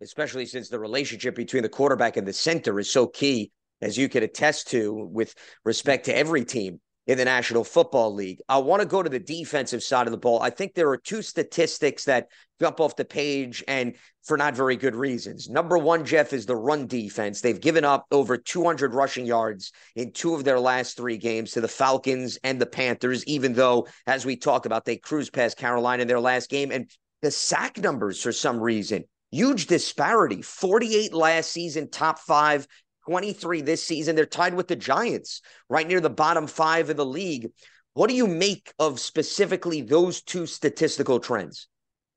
[0.00, 3.50] Especially since the relationship between the quarterback and the center is so key,
[3.82, 8.40] as you could attest to with respect to every team in the National Football League.
[8.48, 10.42] I want to go to the defensive side of the ball.
[10.42, 12.28] I think there are two statistics that
[12.60, 15.48] jump off the page and for not very good reasons.
[15.48, 17.40] Number one, Jeff, is the run defense.
[17.40, 21.60] They've given up over 200 rushing yards in two of their last three games to
[21.60, 26.02] the Falcons and the Panthers, even though, as we talked about, they cruised past Carolina
[26.02, 26.72] in their last game.
[26.72, 26.90] And
[27.22, 29.04] the sack numbers for some reason.
[29.32, 32.66] Huge disparity 48 last season, top five,
[33.06, 34.16] 23 this season.
[34.16, 37.50] They're tied with the Giants, right near the bottom five of the league.
[37.94, 41.68] What do you make of specifically those two statistical trends?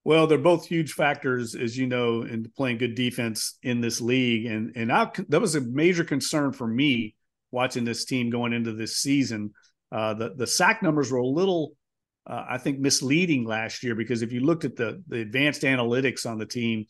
[0.03, 4.45] Well, they're both huge factors, as you know, in playing good defense in this league,
[4.45, 7.15] and and I, that was a major concern for me
[7.51, 9.51] watching this team going into this season.
[9.91, 11.73] Uh, the the sack numbers were a little,
[12.25, 16.25] uh, I think, misleading last year because if you looked at the the advanced analytics
[16.25, 16.85] on the team,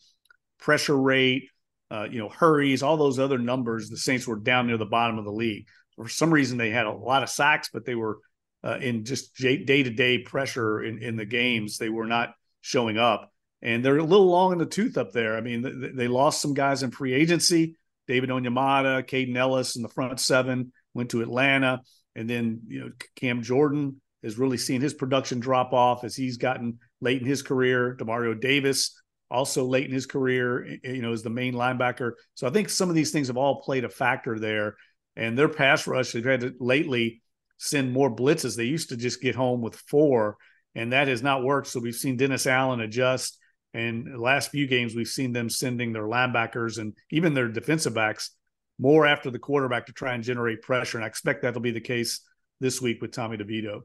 [0.58, 1.50] pressure rate,
[1.90, 5.18] uh, you know, hurries, all those other numbers, the Saints were down near the bottom
[5.18, 5.66] of the league.
[5.96, 8.18] For some reason, they had a lot of sacks, but they were
[8.62, 11.78] uh, in just day to day pressure in in the games.
[11.78, 13.32] They were not showing up.
[13.62, 15.36] And they're a little long in the tooth up there.
[15.36, 17.76] I mean, they lost some guys in free agency.
[18.06, 21.80] David Onyemata, Kaden Elliss in the front seven went to Atlanta.
[22.16, 26.38] And then, you know, Cam Jordan has really seen his production drop off as he's
[26.38, 27.96] gotten late in his career.
[27.98, 28.98] Demario Davis
[29.30, 32.12] also late in his career, you know, as the main linebacker.
[32.34, 34.76] So I think some of these things have all played a factor there.
[35.16, 37.22] And their pass rush, they've had to lately
[37.58, 38.56] send more blitzes.
[38.56, 40.36] They used to just get home with four
[40.74, 41.68] and that has not worked.
[41.68, 43.38] So we've seen Dennis Allen adjust.
[43.72, 48.30] And last few games, we've seen them sending their linebackers and even their defensive backs
[48.78, 50.98] more after the quarterback to try and generate pressure.
[50.98, 52.20] And I expect that'll be the case
[52.60, 53.82] this week with Tommy DeVito.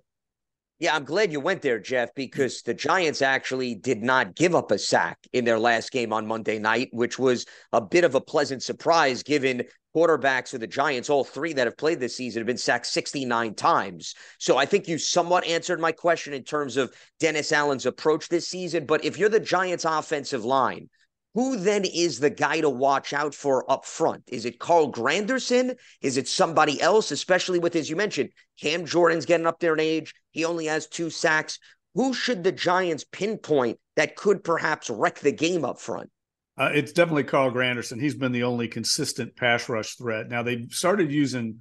[0.78, 4.72] Yeah, I'm glad you went there, Jeff, because the Giants actually did not give up
[4.72, 8.20] a sack in their last game on Monday night, which was a bit of a
[8.20, 9.64] pleasant surprise given
[9.96, 13.54] quarterbacks of the Giants, all three that have played this season, have been sacked 69
[13.56, 14.16] times.
[14.38, 18.50] So I think you somewhat answered my question in terms of Dennis Allen's approach this
[18.50, 18.86] season.
[18.86, 20.90] But if you're the Giants' offensive line,
[21.36, 24.24] who then is the guy to watch out for up front?
[24.28, 25.76] Is it Carl Granderson?
[26.02, 29.82] Is it somebody else, especially with, as you mentioned, Cam Jordan's getting up there in
[29.82, 30.16] age?
[30.32, 31.60] He only has two sacks.
[31.94, 36.10] Who should the Giants pinpoint that could perhaps wreck the game up front?
[36.58, 38.00] Uh, it's definitely Carl Granderson.
[38.00, 40.30] He's been the only consistent pass rush threat.
[40.30, 41.60] Now they started using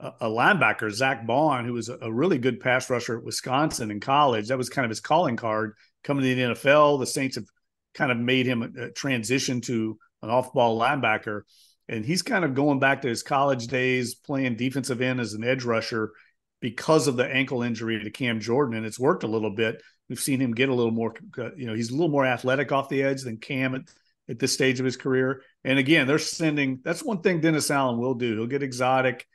[0.00, 3.90] a, a linebacker, Zack Baun, who was a, a, really good pass rusher at Wisconsin
[3.90, 4.48] in college.
[4.48, 7.00] That was kind of his calling card coming to the NFL.
[7.00, 7.46] The Saints have
[7.94, 11.42] kind of made him a, transition to an off-ball linebacker,
[11.88, 15.44] and he's kind of going back to his college days playing defensive end as an
[15.44, 16.12] edge rusher
[16.60, 19.82] because of the ankle injury to Cam Jordan, and it's worked a little bit.
[20.08, 21.14] We've seen him get a little more,
[21.56, 23.82] you know, he's a little more athletic off the edge than Cam at,
[24.28, 25.42] at this stage of his career.
[25.62, 26.80] And again, they're sending.
[26.82, 28.34] That's one thing Dennis Allen will do.
[28.34, 29.26] He'll get exotic.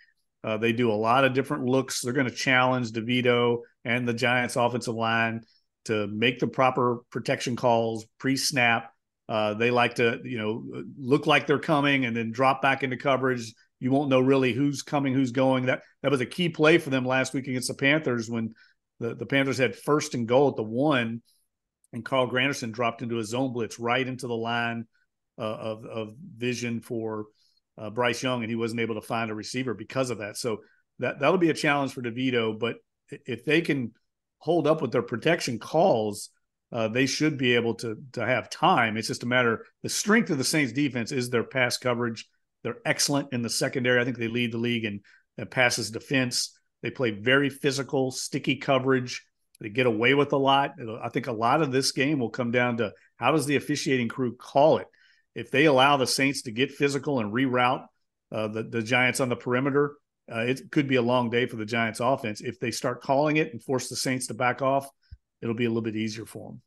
[0.43, 2.01] Uh, they do a lot of different looks.
[2.01, 5.41] They're going to challenge DeVito and the Giants' offensive line
[5.85, 8.91] to make the proper protection calls pre-snap.
[9.27, 12.97] Uh, they like to, you know, look like they're coming and then drop back into
[12.97, 13.53] coverage.
[13.79, 15.67] You won't know really who's coming, who's going.
[15.67, 18.53] That that was a key play for them last week against the Panthers when
[18.99, 21.21] the, the Panthers had first and goal at the one,
[21.93, 24.85] and Carl Granderson dropped into a zone blitz right into the line
[25.37, 27.25] uh, of of vision for
[27.77, 30.37] uh, Bryce Young, and he wasn't able to find a receiver because of that.
[30.37, 30.57] So
[30.99, 32.59] that that'll be a challenge for DeVito.
[32.59, 32.77] But
[33.09, 33.93] if they can
[34.39, 36.29] hold up with their protection calls,
[36.71, 38.97] uh, they should be able to to have time.
[38.97, 39.65] It's just a matter.
[39.83, 42.27] The strength of the Saints defense is their pass coverage.
[42.63, 43.99] They're excellent in the secondary.
[43.99, 45.01] I think they lead the league in,
[45.37, 46.57] in passes defense.
[46.81, 49.25] They play very physical, sticky coverage.
[49.61, 50.73] They get away with a lot.
[51.01, 54.07] I think a lot of this game will come down to how does the officiating
[54.07, 54.87] crew call it.
[55.35, 57.85] If they allow the Saints to get physical and reroute
[58.31, 59.95] uh, the the Giants on the perimeter,
[60.31, 62.41] uh, it could be a long day for the Giants offense.
[62.41, 64.89] If they start calling it and force the Saints to back off,
[65.41, 66.61] it'll be a little bit easier for them.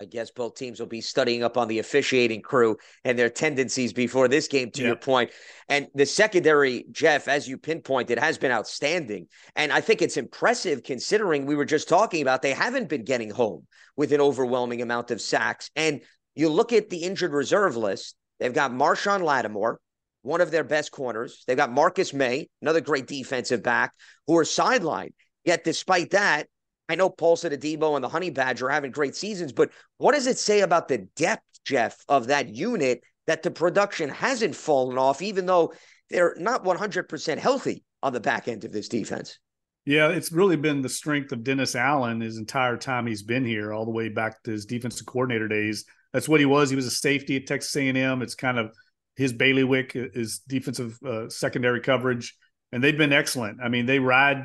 [0.00, 3.92] I guess both teams will be studying up on the officiating crew and their tendencies
[3.92, 5.30] before this game, to your point.
[5.68, 9.28] And the secondary, Jeff, as you pinpointed, has been outstanding.
[9.54, 13.30] And I think it's impressive considering we were just talking about they haven't been getting
[13.30, 15.70] home with an overwhelming amount of sacks.
[15.76, 16.00] And
[16.34, 19.76] you look at the injured reserve list, they've got Marshon Lattimore,
[20.22, 21.44] one of their best corners.
[21.46, 23.92] They've got Marcus Maye, another great defensive back,
[24.26, 25.12] who are sidelined.
[25.44, 26.48] Yet, despite that,
[26.88, 30.26] I know Paulson Adebo and the Honey Badger are having great seasons, but what does
[30.26, 35.22] it say about the depth, Jeff, of that unit that the production hasn't fallen off,
[35.22, 35.72] even though
[36.10, 39.38] they're not 100% healthy on the back end of this defense?
[39.84, 43.72] Yeah, it's really been the strength of Dennis Allen his entire time he's been here,
[43.72, 45.84] all the way back to his defensive coordinator days.
[46.12, 46.70] That's what he was.
[46.70, 48.22] He was a safety at Texas A&M.
[48.22, 48.70] It's kind of
[49.16, 52.36] his bailiwick is defensive uh, secondary coverage,
[52.72, 53.58] and they've been excellent.
[53.62, 54.44] I mean, they ride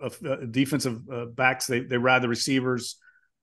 [0.00, 2.96] uh, defensive uh, backs, they they ride the receivers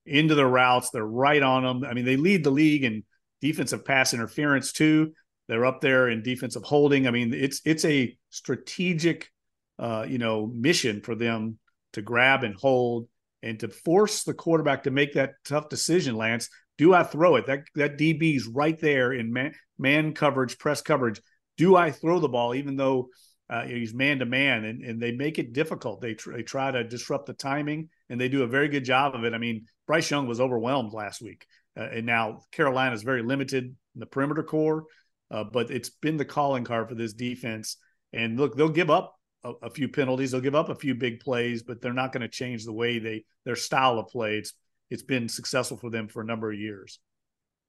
[0.05, 0.89] into their routes.
[0.89, 1.83] They're right on them.
[1.89, 3.03] I mean, they lead the league in
[3.41, 5.13] defensive pass interference too.
[5.47, 7.07] They're up there in defensive holding.
[7.07, 9.31] I mean, it's it's a strategic,
[9.77, 11.59] uh, you know, mission for them
[11.93, 13.07] to grab and hold
[13.43, 16.49] and to force the quarterback to make that tough decision, Lance.
[16.77, 17.47] Do I throw it?
[17.47, 21.21] That that DB's right there in man, man coverage, press coverage.
[21.57, 23.09] Do I throw the ball even though
[23.49, 26.01] uh, he's man to man, and and they make it difficult.
[26.01, 29.13] They tr- they try to disrupt the timing, and they do a very good job
[29.15, 29.33] of it.
[29.33, 31.45] I mean, Bryce Young was overwhelmed last week,
[31.77, 34.85] uh, and now Carolina is very limited in the perimeter core,
[35.29, 37.77] uh, but it's been the calling card for this defense.
[38.13, 41.19] And look, they'll give up a, a few penalties, they'll give up a few big
[41.19, 44.37] plays, but they're not going to change the way they their style of play.
[44.37, 44.53] It's
[44.89, 46.99] it's been successful for them for a number of years.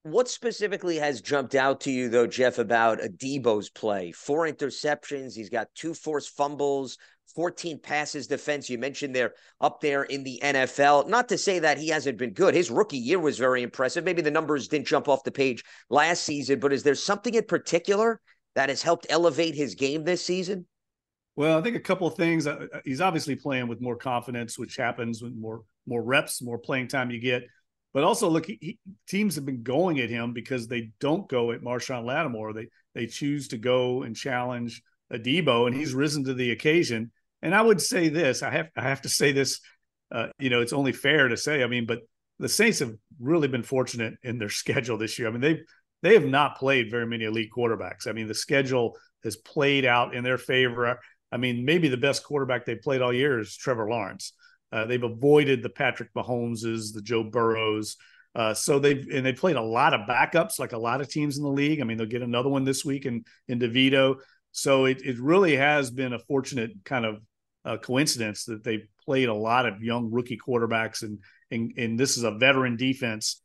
[0.03, 4.13] What specifically has jumped out to you, though, Jeff, about Adebo's play?
[4.13, 5.35] Four interceptions.
[5.35, 6.97] He's got two forced fumbles,
[7.35, 8.69] 14 passes defense.
[8.69, 11.09] You mentioned they're up there in the NFL.
[11.09, 12.55] Not to say that he hasn't been good.
[12.55, 14.03] His rookie year was very impressive.
[14.03, 17.43] Maybe the numbers didn't jump off the page last season, but is there something in
[17.43, 18.21] particular
[18.55, 20.65] that has helped elevate his game this season?
[21.35, 22.47] Well, I think a couple of things.
[22.47, 26.57] Uh, uh, he's obviously playing with more confidence, which happens with more more reps, more
[26.57, 27.43] playing time you get.
[27.93, 31.51] But also, look, he, he, teams have been going at him because they don't go
[31.51, 32.53] at Marshon Lattimore.
[32.53, 37.11] They they choose to go and challenge Adebo, and he's risen to the occasion.
[37.41, 39.59] And I would say this: I have I have to say this.
[40.11, 41.63] Uh, you know, it's only fair to say.
[41.63, 42.01] I mean, but
[42.39, 45.27] the Saints have really been fortunate in their schedule this year.
[45.27, 45.59] I mean, they
[46.03, 48.07] they have not played very many elite quarterbacks.
[48.07, 50.99] I mean, the schedule has played out in their favor.
[51.31, 54.33] I mean, maybe the best quarterback they played all year is Trevor Lawrence.
[54.71, 57.97] Uh, they've avoided the Patrick Mahomeses, the Joe Burrows.
[58.35, 61.37] Uh, so they've and they played a lot of backups, like a lot of teams
[61.37, 61.81] in the league.
[61.81, 64.17] I mean, they'll get another one this week in in DeVito.
[64.51, 67.21] So it it really has been a fortunate kind of
[67.65, 72.17] uh, coincidence that they've played a lot of young rookie quarterbacks, and and and this
[72.17, 73.41] is a veteran defense,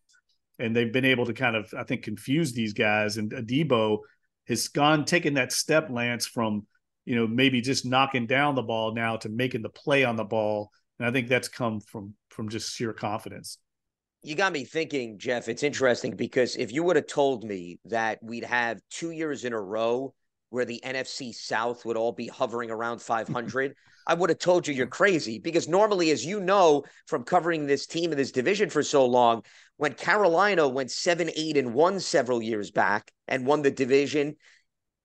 [0.58, 3.16] and they've been able to kind of I think confuse these guys.
[3.16, 3.98] And Adebo
[4.48, 6.66] has gone taken that step, Lance, from
[7.04, 10.24] you know, maybe just knocking down the ball now to making the play on the
[10.24, 10.70] ball.
[11.02, 13.58] And I think that's come from from just sheer confidence.
[14.22, 15.48] You got me thinking, Jeff.
[15.48, 19.52] It's interesting because if you would have told me that we'd have two years in
[19.52, 20.14] a row
[20.50, 23.74] where the NFC South would all be hovering around 500,
[24.06, 25.40] I would have told you you're crazy.
[25.40, 29.42] Because normally, as you know from covering this team in this division for so long,
[29.78, 34.36] when Carolina went seven, eight, and one several years back and won the division,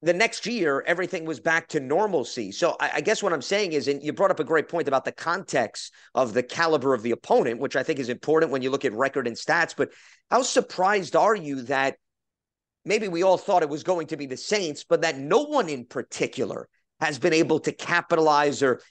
[0.01, 2.51] the next year everything was back to normalcy.
[2.51, 4.87] So I, I, guess what I'm saying is, and you brought up a great point
[4.87, 8.61] about the context of the caliber of the opponent, which I think is important when
[8.61, 9.73] you look at record and stats.
[9.75, 9.89] But
[10.29, 11.97] how surprised are you that
[12.85, 15.67] maybe we all thought it was going to be the Saints, but that no one
[15.67, 18.81] in particular has been able to capitalize or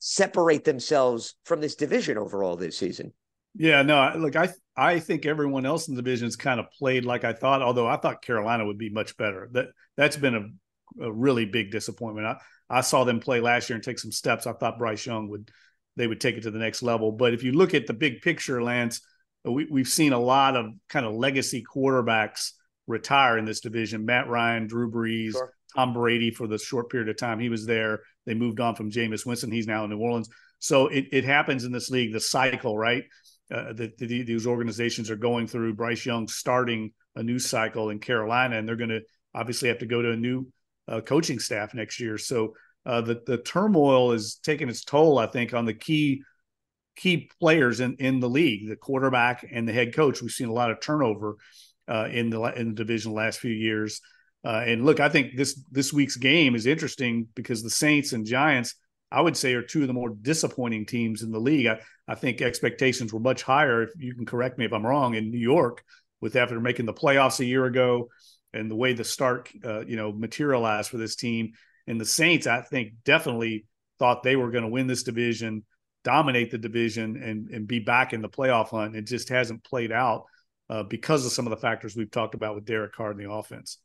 [0.00, 3.12] separate themselves from this division overall this season?
[3.54, 7.04] Yeah, no, look, I I think everyone else in the division has kind of played
[7.04, 7.62] like I thought.
[7.62, 9.48] Although I thought Carolina would be much better.
[9.52, 12.26] That that's been a, a really big disappointment.
[12.26, 12.36] I
[12.70, 14.46] I saw them play last year and take some steps.
[14.46, 15.50] I thought Bryce Young would
[15.96, 17.10] they would take it to the next level.
[17.10, 19.00] But if you look at the big picture, Lance,
[19.46, 22.52] uh, we, we've seen a lot of kind of legacy quarterbacks
[22.86, 24.06] retire in this division.
[24.06, 25.52] Matt Ryan, Drew Brees, sure.
[25.74, 28.00] Tom Brady for the short period of time he was there.
[28.26, 29.50] They moved on from Jameis Winston.
[29.50, 30.28] He's now in New Orleans.
[30.60, 33.04] So it, it happens in this league, the cycle, right?
[33.52, 35.74] Uh, that, that these organizations are going through.
[35.74, 39.02] Bryce Young starting a new cycle in Carolina, and they're going to
[39.34, 40.46] obviously have to go to a new
[40.86, 42.18] uh, coaching staff next year.
[42.18, 42.54] So
[42.86, 46.22] uh, the the turmoil is taking its toll, I think, on the key
[46.96, 50.20] key players in, in the league, the quarterback and the head coach.
[50.20, 51.36] We've seen a lot of turnover
[51.86, 54.00] uh, in the in the division the last few years.
[54.44, 58.26] Uh, and look, I think this this week's game is interesting because the Saints and
[58.26, 58.74] Giants
[59.10, 61.66] I would say are two of the more disappointing teams in the league.
[61.66, 63.82] I, I think expectations were much higher.
[63.82, 65.82] If you can correct me if I'm wrong, in New York,
[66.20, 68.08] with after making the playoffs a year ago,
[68.52, 71.52] and the way the start, uh, you know, materialized for this team,
[71.86, 73.64] and the Saints, I think definitely
[73.98, 75.64] thought they were going to win this division,
[76.04, 78.96] dominate the division, and and be back in the playoff hunt.
[78.96, 80.24] It just hasn't played out
[80.70, 83.30] uh, because of some of the factors we've talked about with Derek Carr and the
[83.30, 83.78] offense.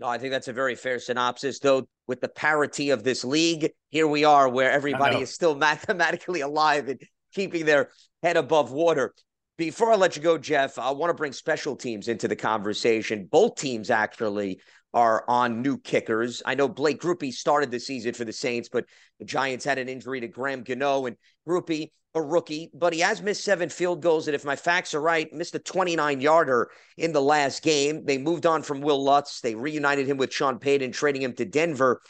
[0.00, 1.58] No, I think that's a very fair synopsis.
[1.58, 6.40] Though, with the parity of this league, here we are where everybody is still mathematically
[6.40, 7.00] alive and
[7.34, 7.90] keeping their
[8.22, 9.14] head above water.
[9.58, 13.28] Before I let you go, Jeff, I want to bring special teams into the conversation.
[13.30, 14.60] Both teams actually
[14.94, 16.42] are on new kickers.
[16.46, 18.86] I know Blake Grupe started the season for the Saints, but
[19.18, 23.22] the Giants had an injury to Graham Gano and Grupe a rookie, but he has
[23.22, 24.26] missed seven field goals.
[24.26, 28.04] And if my facts are right, missed a 29 yarder in the last game.
[28.04, 29.40] They moved on from Wil Lutz.
[29.40, 32.00] They reunited him with Sean Payton, trading him to Denver.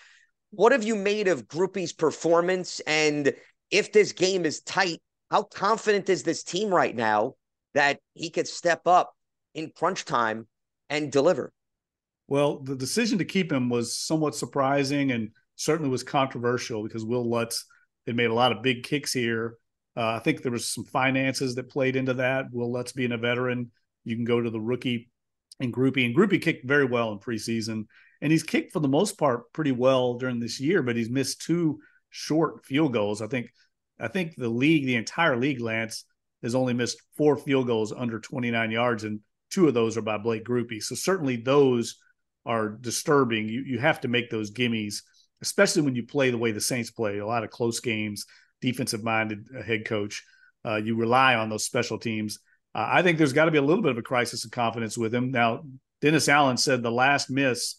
[0.51, 2.81] What have you made of Grupe's performance?
[2.87, 3.35] And
[3.71, 7.35] if this game is tight, how confident is this team right now
[7.75, 9.15] that he could step up
[9.55, 10.49] in crunch time
[10.89, 11.53] and deliver?
[12.27, 17.29] Well, the decision to keep him was somewhat surprising and certainly was controversial because Wil
[17.29, 17.67] Lutz
[18.07, 19.57] had made a lot of big kicks here
[19.97, 22.47] uh, I think there was some finances that played into that.
[22.53, 23.71] Wil Lutz being a veteran
[24.05, 25.11] You can go to the rookie
[25.59, 26.05] and Grupe.
[26.05, 27.85] And Grupe kicked very well in preseason.
[28.21, 31.43] And he's kicked for the most part pretty well during this year, but he's missed
[31.43, 31.81] two
[32.11, 33.23] short field goals.
[33.23, 33.51] I think
[33.99, 36.05] I think the league, the entire league, Lance,
[36.43, 39.21] has only missed four field goals under 29 yards, and
[39.51, 40.83] two of those are by Blake Grupe.
[40.83, 41.99] So certainly those
[42.47, 43.49] are disturbing.
[43.49, 45.03] You you have to make those gimmies,
[45.43, 48.27] especially when you play the way the Saints play, a lot of close games,
[48.61, 50.25] defensive minded uh, head coach.
[50.65, 52.39] Uh, you rely on those special teams.
[52.75, 54.97] Uh, I think there's got to be a little bit of a crisis of confidence
[54.97, 55.31] with him.
[55.31, 55.65] Now,
[56.01, 57.77] Dennis Allen said the last miss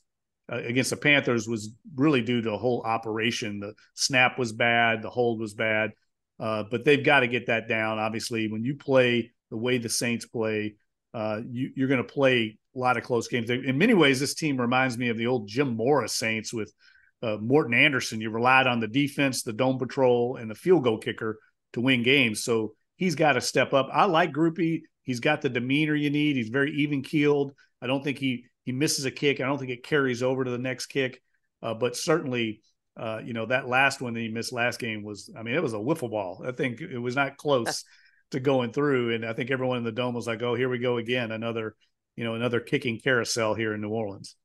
[0.52, 3.60] uh, against the Panthers was really due to a whole operation.
[3.60, 5.92] The snap was bad, the hold was bad,
[6.40, 8.00] uh, but they've got to get that down.
[8.00, 10.76] Obviously, when you play the way the Saints play,
[11.14, 13.50] uh, you, you're going to play a lot of close games.
[13.50, 16.74] In many ways, this team reminds me of the old Jim Mora Saints with
[17.22, 18.22] uh, Morten Andersen.
[18.22, 21.40] You relied on the defense, the dome patrol, and the field goal kicker
[21.74, 22.44] to win games.
[22.44, 23.90] So he's got to step up.
[23.92, 24.82] I like Grupe.
[25.04, 26.36] He's got the demeanor you need.
[26.36, 27.54] He's very even keeled.
[27.82, 29.40] I don't think he he misses a kick.
[29.40, 31.22] I don't think it carries over to the next kick.
[31.62, 32.62] Uh, but certainly,
[32.98, 35.64] uh, you know, that last one that he missed last game was, I mean, it
[35.64, 36.44] was a wiffle ball.
[36.46, 37.84] I think it was not close
[38.32, 39.16] to going through.
[39.16, 41.32] And I think everyone in the dome was like, oh, here we go again.
[41.32, 41.76] Another,
[42.16, 44.36] you know, another kicking carousel here in New Orleans.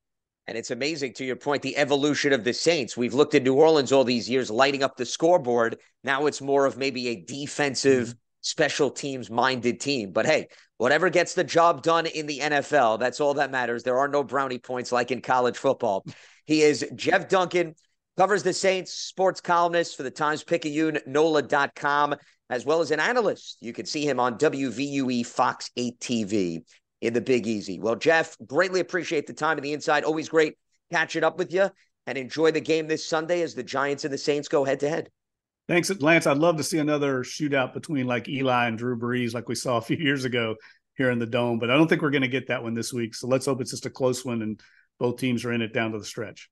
[0.49, 2.97] And it's amazing to your point, the evolution of the Saints.
[2.97, 5.78] We've looked at New Orleans all these years, lighting up the scoreboard.
[6.05, 8.18] Now it's more of maybe a defensive, mm-hmm.
[8.42, 10.12] special teams minded team.
[10.12, 13.82] But hey, whatever gets the job done in the NFL, that's all that matters.
[13.82, 16.07] There are no brownie points like in college football.
[16.44, 17.74] He is Jeff Duncan,
[18.16, 22.14] covers the Saints, sports columnist for the Times Picayune, NOLA.com,
[22.51, 23.57] as well as an analyst.
[23.61, 26.62] You can see him on WVUE Fox 8 TV
[27.01, 27.78] in the Big Easy.
[27.78, 30.05] Well, Jeff, greatly appreciate the time and the inside.
[30.05, 30.57] Always great
[30.90, 31.70] catching up with you
[32.07, 34.88] and enjoy the game this Sunday as the Giants and the Saints go head to
[34.88, 35.11] head.
[35.68, 36.26] Thanks, Lance.
[36.26, 39.78] I'd love to see another shootout between like Eli and Drew Brees, like we saw
[39.78, 40.55] a few years ago
[40.97, 41.59] here in the Dome.
[41.59, 43.14] But I don't think we're going to get that one this week.
[43.14, 44.61] So let's hope it's just a close one and
[44.99, 46.49] both teams are in it down to the stretch.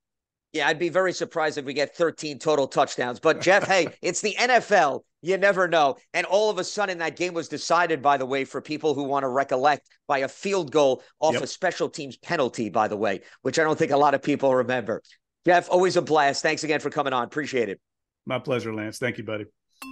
[0.55, 3.19] Yeah, I'd be very surprised if we get 13 total touchdowns.
[3.19, 5.01] But Jeff, hey, it's the NFL.
[5.21, 5.97] You never know.
[6.13, 9.03] And all of a sudden, that game was decided, by the way, for people who
[9.03, 11.43] want to recollect by a field goal off yep.
[11.43, 14.55] a special teams penalty, by the way, which I don't think a lot of people
[14.55, 15.01] remember.
[15.45, 16.41] Jeff, always a blast.
[16.41, 17.25] Thanks again for coming on.
[17.25, 17.81] Appreciate it.
[18.25, 18.97] My pleasure, Lance.
[18.97, 19.47] Thank you, buddy.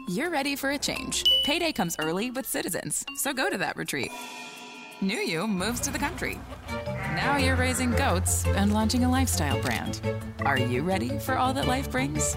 [0.07, 1.25] You're ready for a change.
[1.45, 4.11] Payday comes early with Citizens, so go to that retreat.
[5.01, 6.39] New you moves to the country.
[7.15, 10.01] Now you're raising goats and launching a lifestyle brand.
[10.45, 12.35] Are you ready for all that life brings?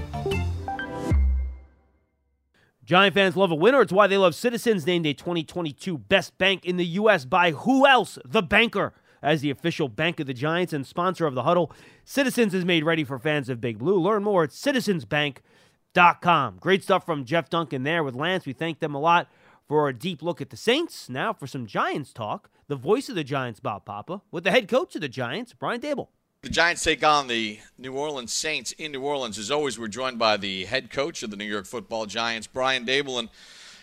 [2.84, 3.80] Giant fans love a winner.
[3.80, 7.24] It's why they love Citizens, named a 2022 Best Bank in the U.S.
[7.24, 8.18] by who else?
[8.24, 8.92] The Banker.
[9.22, 11.72] As the official bank of the Giants and sponsor of the huddle,
[12.04, 13.98] Citizens is made ready for fans of Big Blue.
[13.98, 16.58] Learn more at citizensbank.com.
[16.60, 18.44] Great stuff from Jeff Duncan there with Lance.
[18.44, 19.28] We thank them a lot
[19.66, 21.08] for a deep look at the Saints.
[21.08, 22.50] Now for some Giants talk.
[22.68, 25.80] The voice of the Giants, Bob Papa, with the head coach of the Giants, Brian
[25.80, 26.08] Daboll.
[26.42, 29.38] The Giants take on the New Orleans Saints in New Orleans.
[29.38, 32.84] As always, we're joined by the head coach of the New York Football Giants, Brian
[32.84, 33.20] Daboll.
[33.20, 33.28] And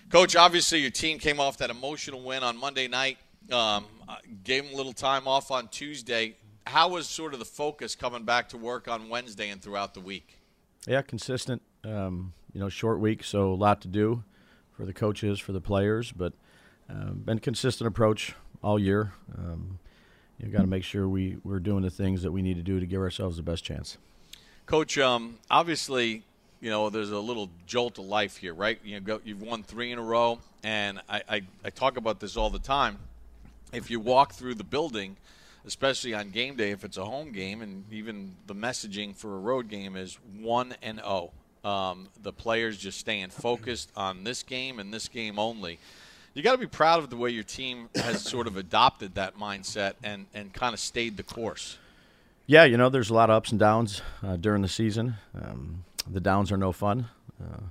[0.10, 3.20] coach, obviously your team came off that emotional win on Monday night.
[3.52, 3.86] Um,
[4.44, 6.36] gave them a little time off on Tuesday.
[6.68, 10.02] How was sort of the focus coming back to work on Wednesday and throughout the
[10.02, 10.40] week?
[10.88, 11.62] Yeah, consistent.
[11.86, 14.24] Um, you know, short week, so a lot to do
[14.74, 16.34] for the coaches, for the players, but
[16.90, 19.14] uh, been consistent approach all year.
[19.38, 19.80] Um,
[20.40, 22.80] you got to make sure we we're doing the things that we need to do
[22.80, 23.98] to give ourselves the best chance.
[24.66, 26.24] Coach, um, obviously,
[26.60, 28.80] you know there's a little jolt of life here, right?
[28.84, 32.36] You go, you've won three in a row, and I, I, I talk about this
[32.36, 32.98] all the time.
[33.72, 35.18] If you walk through the building,
[35.66, 39.40] especially on game day, if it's a home game, and even the messaging for a
[39.40, 41.32] road game is one and zero.
[41.32, 41.32] Oh.
[41.66, 45.80] Um, the players just staying focused on this game and this game only.
[46.34, 49.38] You got to be proud of the way your team has sort of adopted that
[49.38, 51.78] mindset and, and kind of stayed the course.
[52.48, 55.16] Yeah, you know, there's a lot of ups and downs uh, during the season.
[55.40, 57.08] Um, the downs are no fun,
[57.40, 57.62] uh,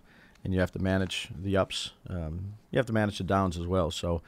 [0.44, 1.90] and you have to manage the ups.
[2.08, 3.90] Um, you have to manage the downs as well.
[3.90, 4.22] So,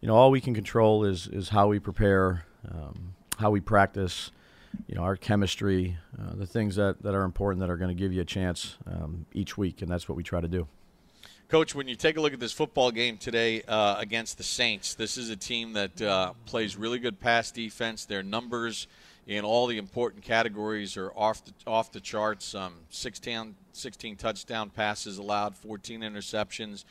[0.00, 4.30] you know, all we can control is is how we prepare, um, how we practice,
[4.86, 8.00] you know, our chemistry, uh, the things that, that are important that are going to
[8.00, 10.68] give you a chance um, each week, and that's what we try to do.
[11.48, 14.94] Coach, when you take a look at this football game today uh, against the Saints,
[14.94, 18.06] this is a team that uh, plays really good pass defense.
[18.06, 18.86] Their numbers
[19.26, 22.54] in all the important categories are off the, off the charts.
[22.54, 26.84] Um, 16, 16 touchdown passes allowed, 14 interceptions,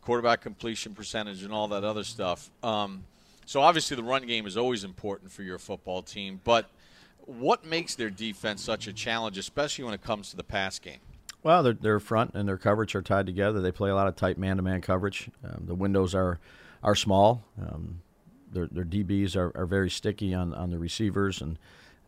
[0.00, 2.50] quarterback completion percentage, and all that other stuff.
[2.62, 3.04] Um,
[3.46, 6.68] so obviously, the run game is always important for your football team, but–
[7.26, 10.98] what makes their defense such a challenge, especially when it comes to the pass game?
[11.42, 13.60] Well, their, their front and their coverage are tied together.
[13.60, 15.28] They play a lot of tight man-to-man coverage.
[15.44, 16.38] Um, the windows are
[16.82, 17.44] are small.
[17.60, 18.02] Um,
[18.50, 21.58] their, their DBs are, are very sticky on, on the receivers and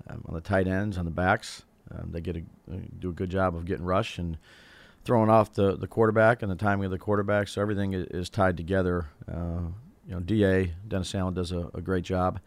[0.09, 1.63] um, on the tight ends, on the backs.
[1.91, 2.43] Um, they get a,
[2.99, 4.37] do a good job of getting rush and
[5.05, 7.49] throwing off the, the quarterback and the timing of the quarterback.
[7.49, 9.07] So everything is, is tied together.
[9.31, 9.69] Uh,
[10.07, 12.41] you know, Da Dennis Allen does a, a great job,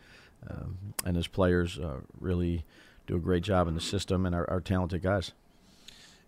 [0.47, 2.65] um, and his players uh, really
[3.07, 5.31] do a great job in the system and are, are talented guys.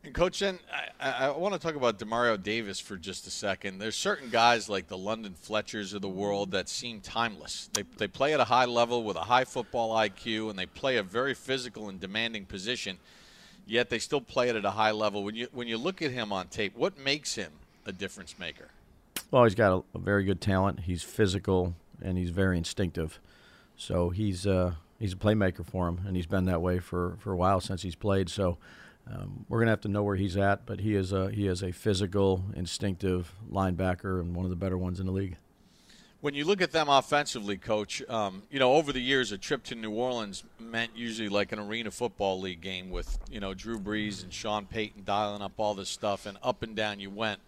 [0.03, 0.59] And coach, then
[0.99, 3.79] I, I, want to talk about Demario Davis for just a second.
[3.79, 7.69] There's certain guys like the London Fletchers of the world that seem timeless.
[7.73, 10.97] They they play at a high level with a high football IQ, and they play
[10.97, 12.97] a very physical and demanding position.
[13.67, 15.23] Yet they still play it at a high level.
[15.23, 17.51] When you when you look at him on tape, what makes him
[17.85, 18.69] a difference maker?
[19.31, 20.81] Well, he's got a, a very good talent.
[20.81, 23.19] He's physical and he's very instinctive.
[23.75, 27.31] So he's uh, he's a playmaker for him, and he's been that way for, for
[27.31, 28.29] a while since he's played.
[28.29, 28.57] So
[29.11, 31.63] um, we're gonna have to know where he's at, but he is a he is
[31.63, 35.37] a physical, instinctive linebacker and one of the better ones in the league.
[36.21, 39.63] When you look at them offensively, coach, um, you know over the years a trip
[39.65, 43.79] to New Orleans meant usually like an arena football league game with you know Drew
[43.79, 47.39] Brees and Sean Payton dialing up all this stuff, and up and down you went.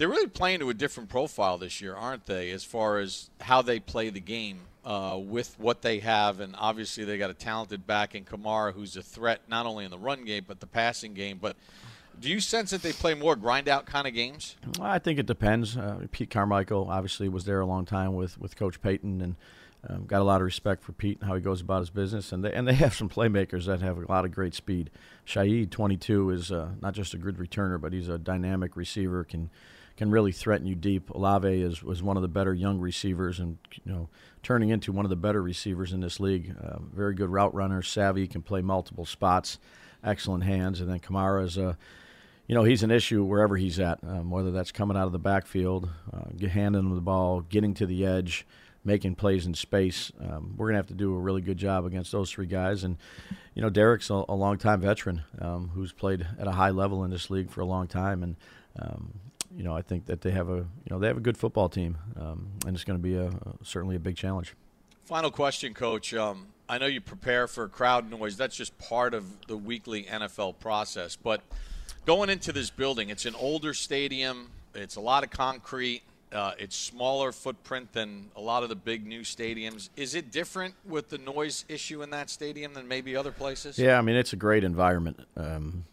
[0.00, 2.52] They're really playing to a different profile this year, aren't they?
[2.52, 7.04] As far as how they play the game uh, with what they have, and obviously
[7.04, 10.24] they got a talented back in Kamara, who's a threat not only in the run
[10.24, 11.36] game but the passing game.
[11.38, 11.54] But
[12.18, 14.56] do you sense that they play more grind out kind of games?
[14.80, 15.76] I think it depends.
[15.76, 19.36] Uh, Pete Carmichael obviously was there a long time with, with Coach Payton and
[19.86, 22.32] um, got a lot of respect for Pete and how he goes about his business.
[22.32, 24.88] And they, and they have some playmakers that have a lot of great speed.
[25.26, 29.50] Shaheed, 22, is uh, not just a good returner, but he's a dynamic receiver, can
[30.00, 31.10] can really threaten you deep.
[31.10, 34.08] Olave is was one of the better young receivers, and you know,
[34.42, 36.56] turning into one of the better receivers in this league.
[36.58, 39.58] Uh, very good route runner, savvy, can play multiple spots,
[40.02, 40.80] excellent hands.
[40.80, 41.76] And then Kamara is a,
[42.46, 45.18] you know, he's an issue wherever he's at, um, whether that's coming out of the
[45.18, 48.46] backfield, uh, handing him the ball, getting to the edge,
[48.82, 50.10] making plays in space.
[50.18, 52.84] Um, we're gonna have to do a really good job against those three guys.
[52.84, 52.96] And
[53.54, 57.10] you know, Derek's a, a long-time veteran um, who's played at a high level in
[57.10, 58.36] this league for a long time, and
[58.78, 59.20] um,
[59.56, 61.68] you know, I think that they have a you know they have a good football
[61.68, 63.30] team, um, and it's going to be a,
[63.62, 64.54] certainly a big challenge.
[65.04, 66.14] Final question, Coach.
[66.14, 68.36] Um, I know you prepare for crowd noise.
[68.36, 71.16] That's just part of the weekly NFL process.
[71.16, 71.42] But
[72.06, 74.50] going into this building, it's an older stadium.
[74.74, 76.02] It's a lot of concrete.
[76.32, 79.88] Uh, it's smaller footprint than a lot of the big new stadiums.
[79.96, 83.76] Is it different with the noise issue in that stadium than maybe other places?
[83.76, 85.26] Yeah, I mean it's a great environment.
[85.36, 85.84] Um,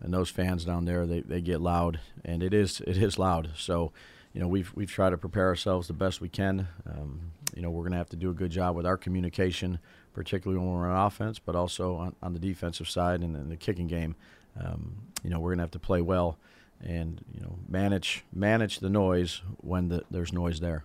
[0.00, 3.50] and those fans down there they, they get loud and it is it is loud.
[3.56, 3.92] So
[4.32, 6.68] you know we've we've tried to prepare ourselves the best we can.
[6.86, 9.78] Um, you know we're going to have to do a good job with our communication
[10.12, 13.56] particularly when we're on offense but also on, on the defensive side and in the
[13.56, 14.16] kicking game.
[14.60, 16.38] Um, you know we're going to have to play well
[16.82, 20.84] and you know manage manage the noise when the, there's noise there.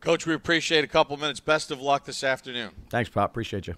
[0.00, 1.38] Coach we appreciate a couple minutes.
[1.40, 2.70] Best of luck this afternoon.
[2.90, 3.30] Thanks pop.
[3.30, 3.76] Appreciate you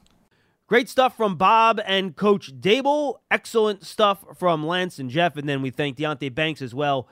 [0.66, 3.16] Great stuff from Bob and Coach Daboll.
[3.30, 5.36] Excellent stuff from Lance and Jeff.
[5.36, 7.06] And then we thank Deonte Banks as well.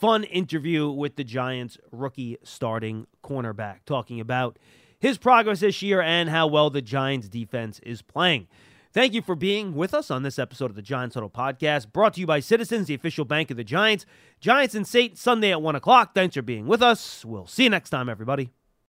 [0.00, 4.58] Fun interview with the Giants rookie starting cornerback, talking about
[4.98, 8.46] his progress this year and how well the Giants defense is playing.
[8.92, 12.14] Thank you for being with us on this episode of the Giants Huddle Podcast, brought
[12.14, 14.06] to you by Citizens, the official bank of the Giants.
[14.40, 16.14] Giants and Saints Sunday at 1 o'clock.
[16.14, 17.22] Thanks for being with us.
[17.22, 18.55] We'll see you next time, everybody.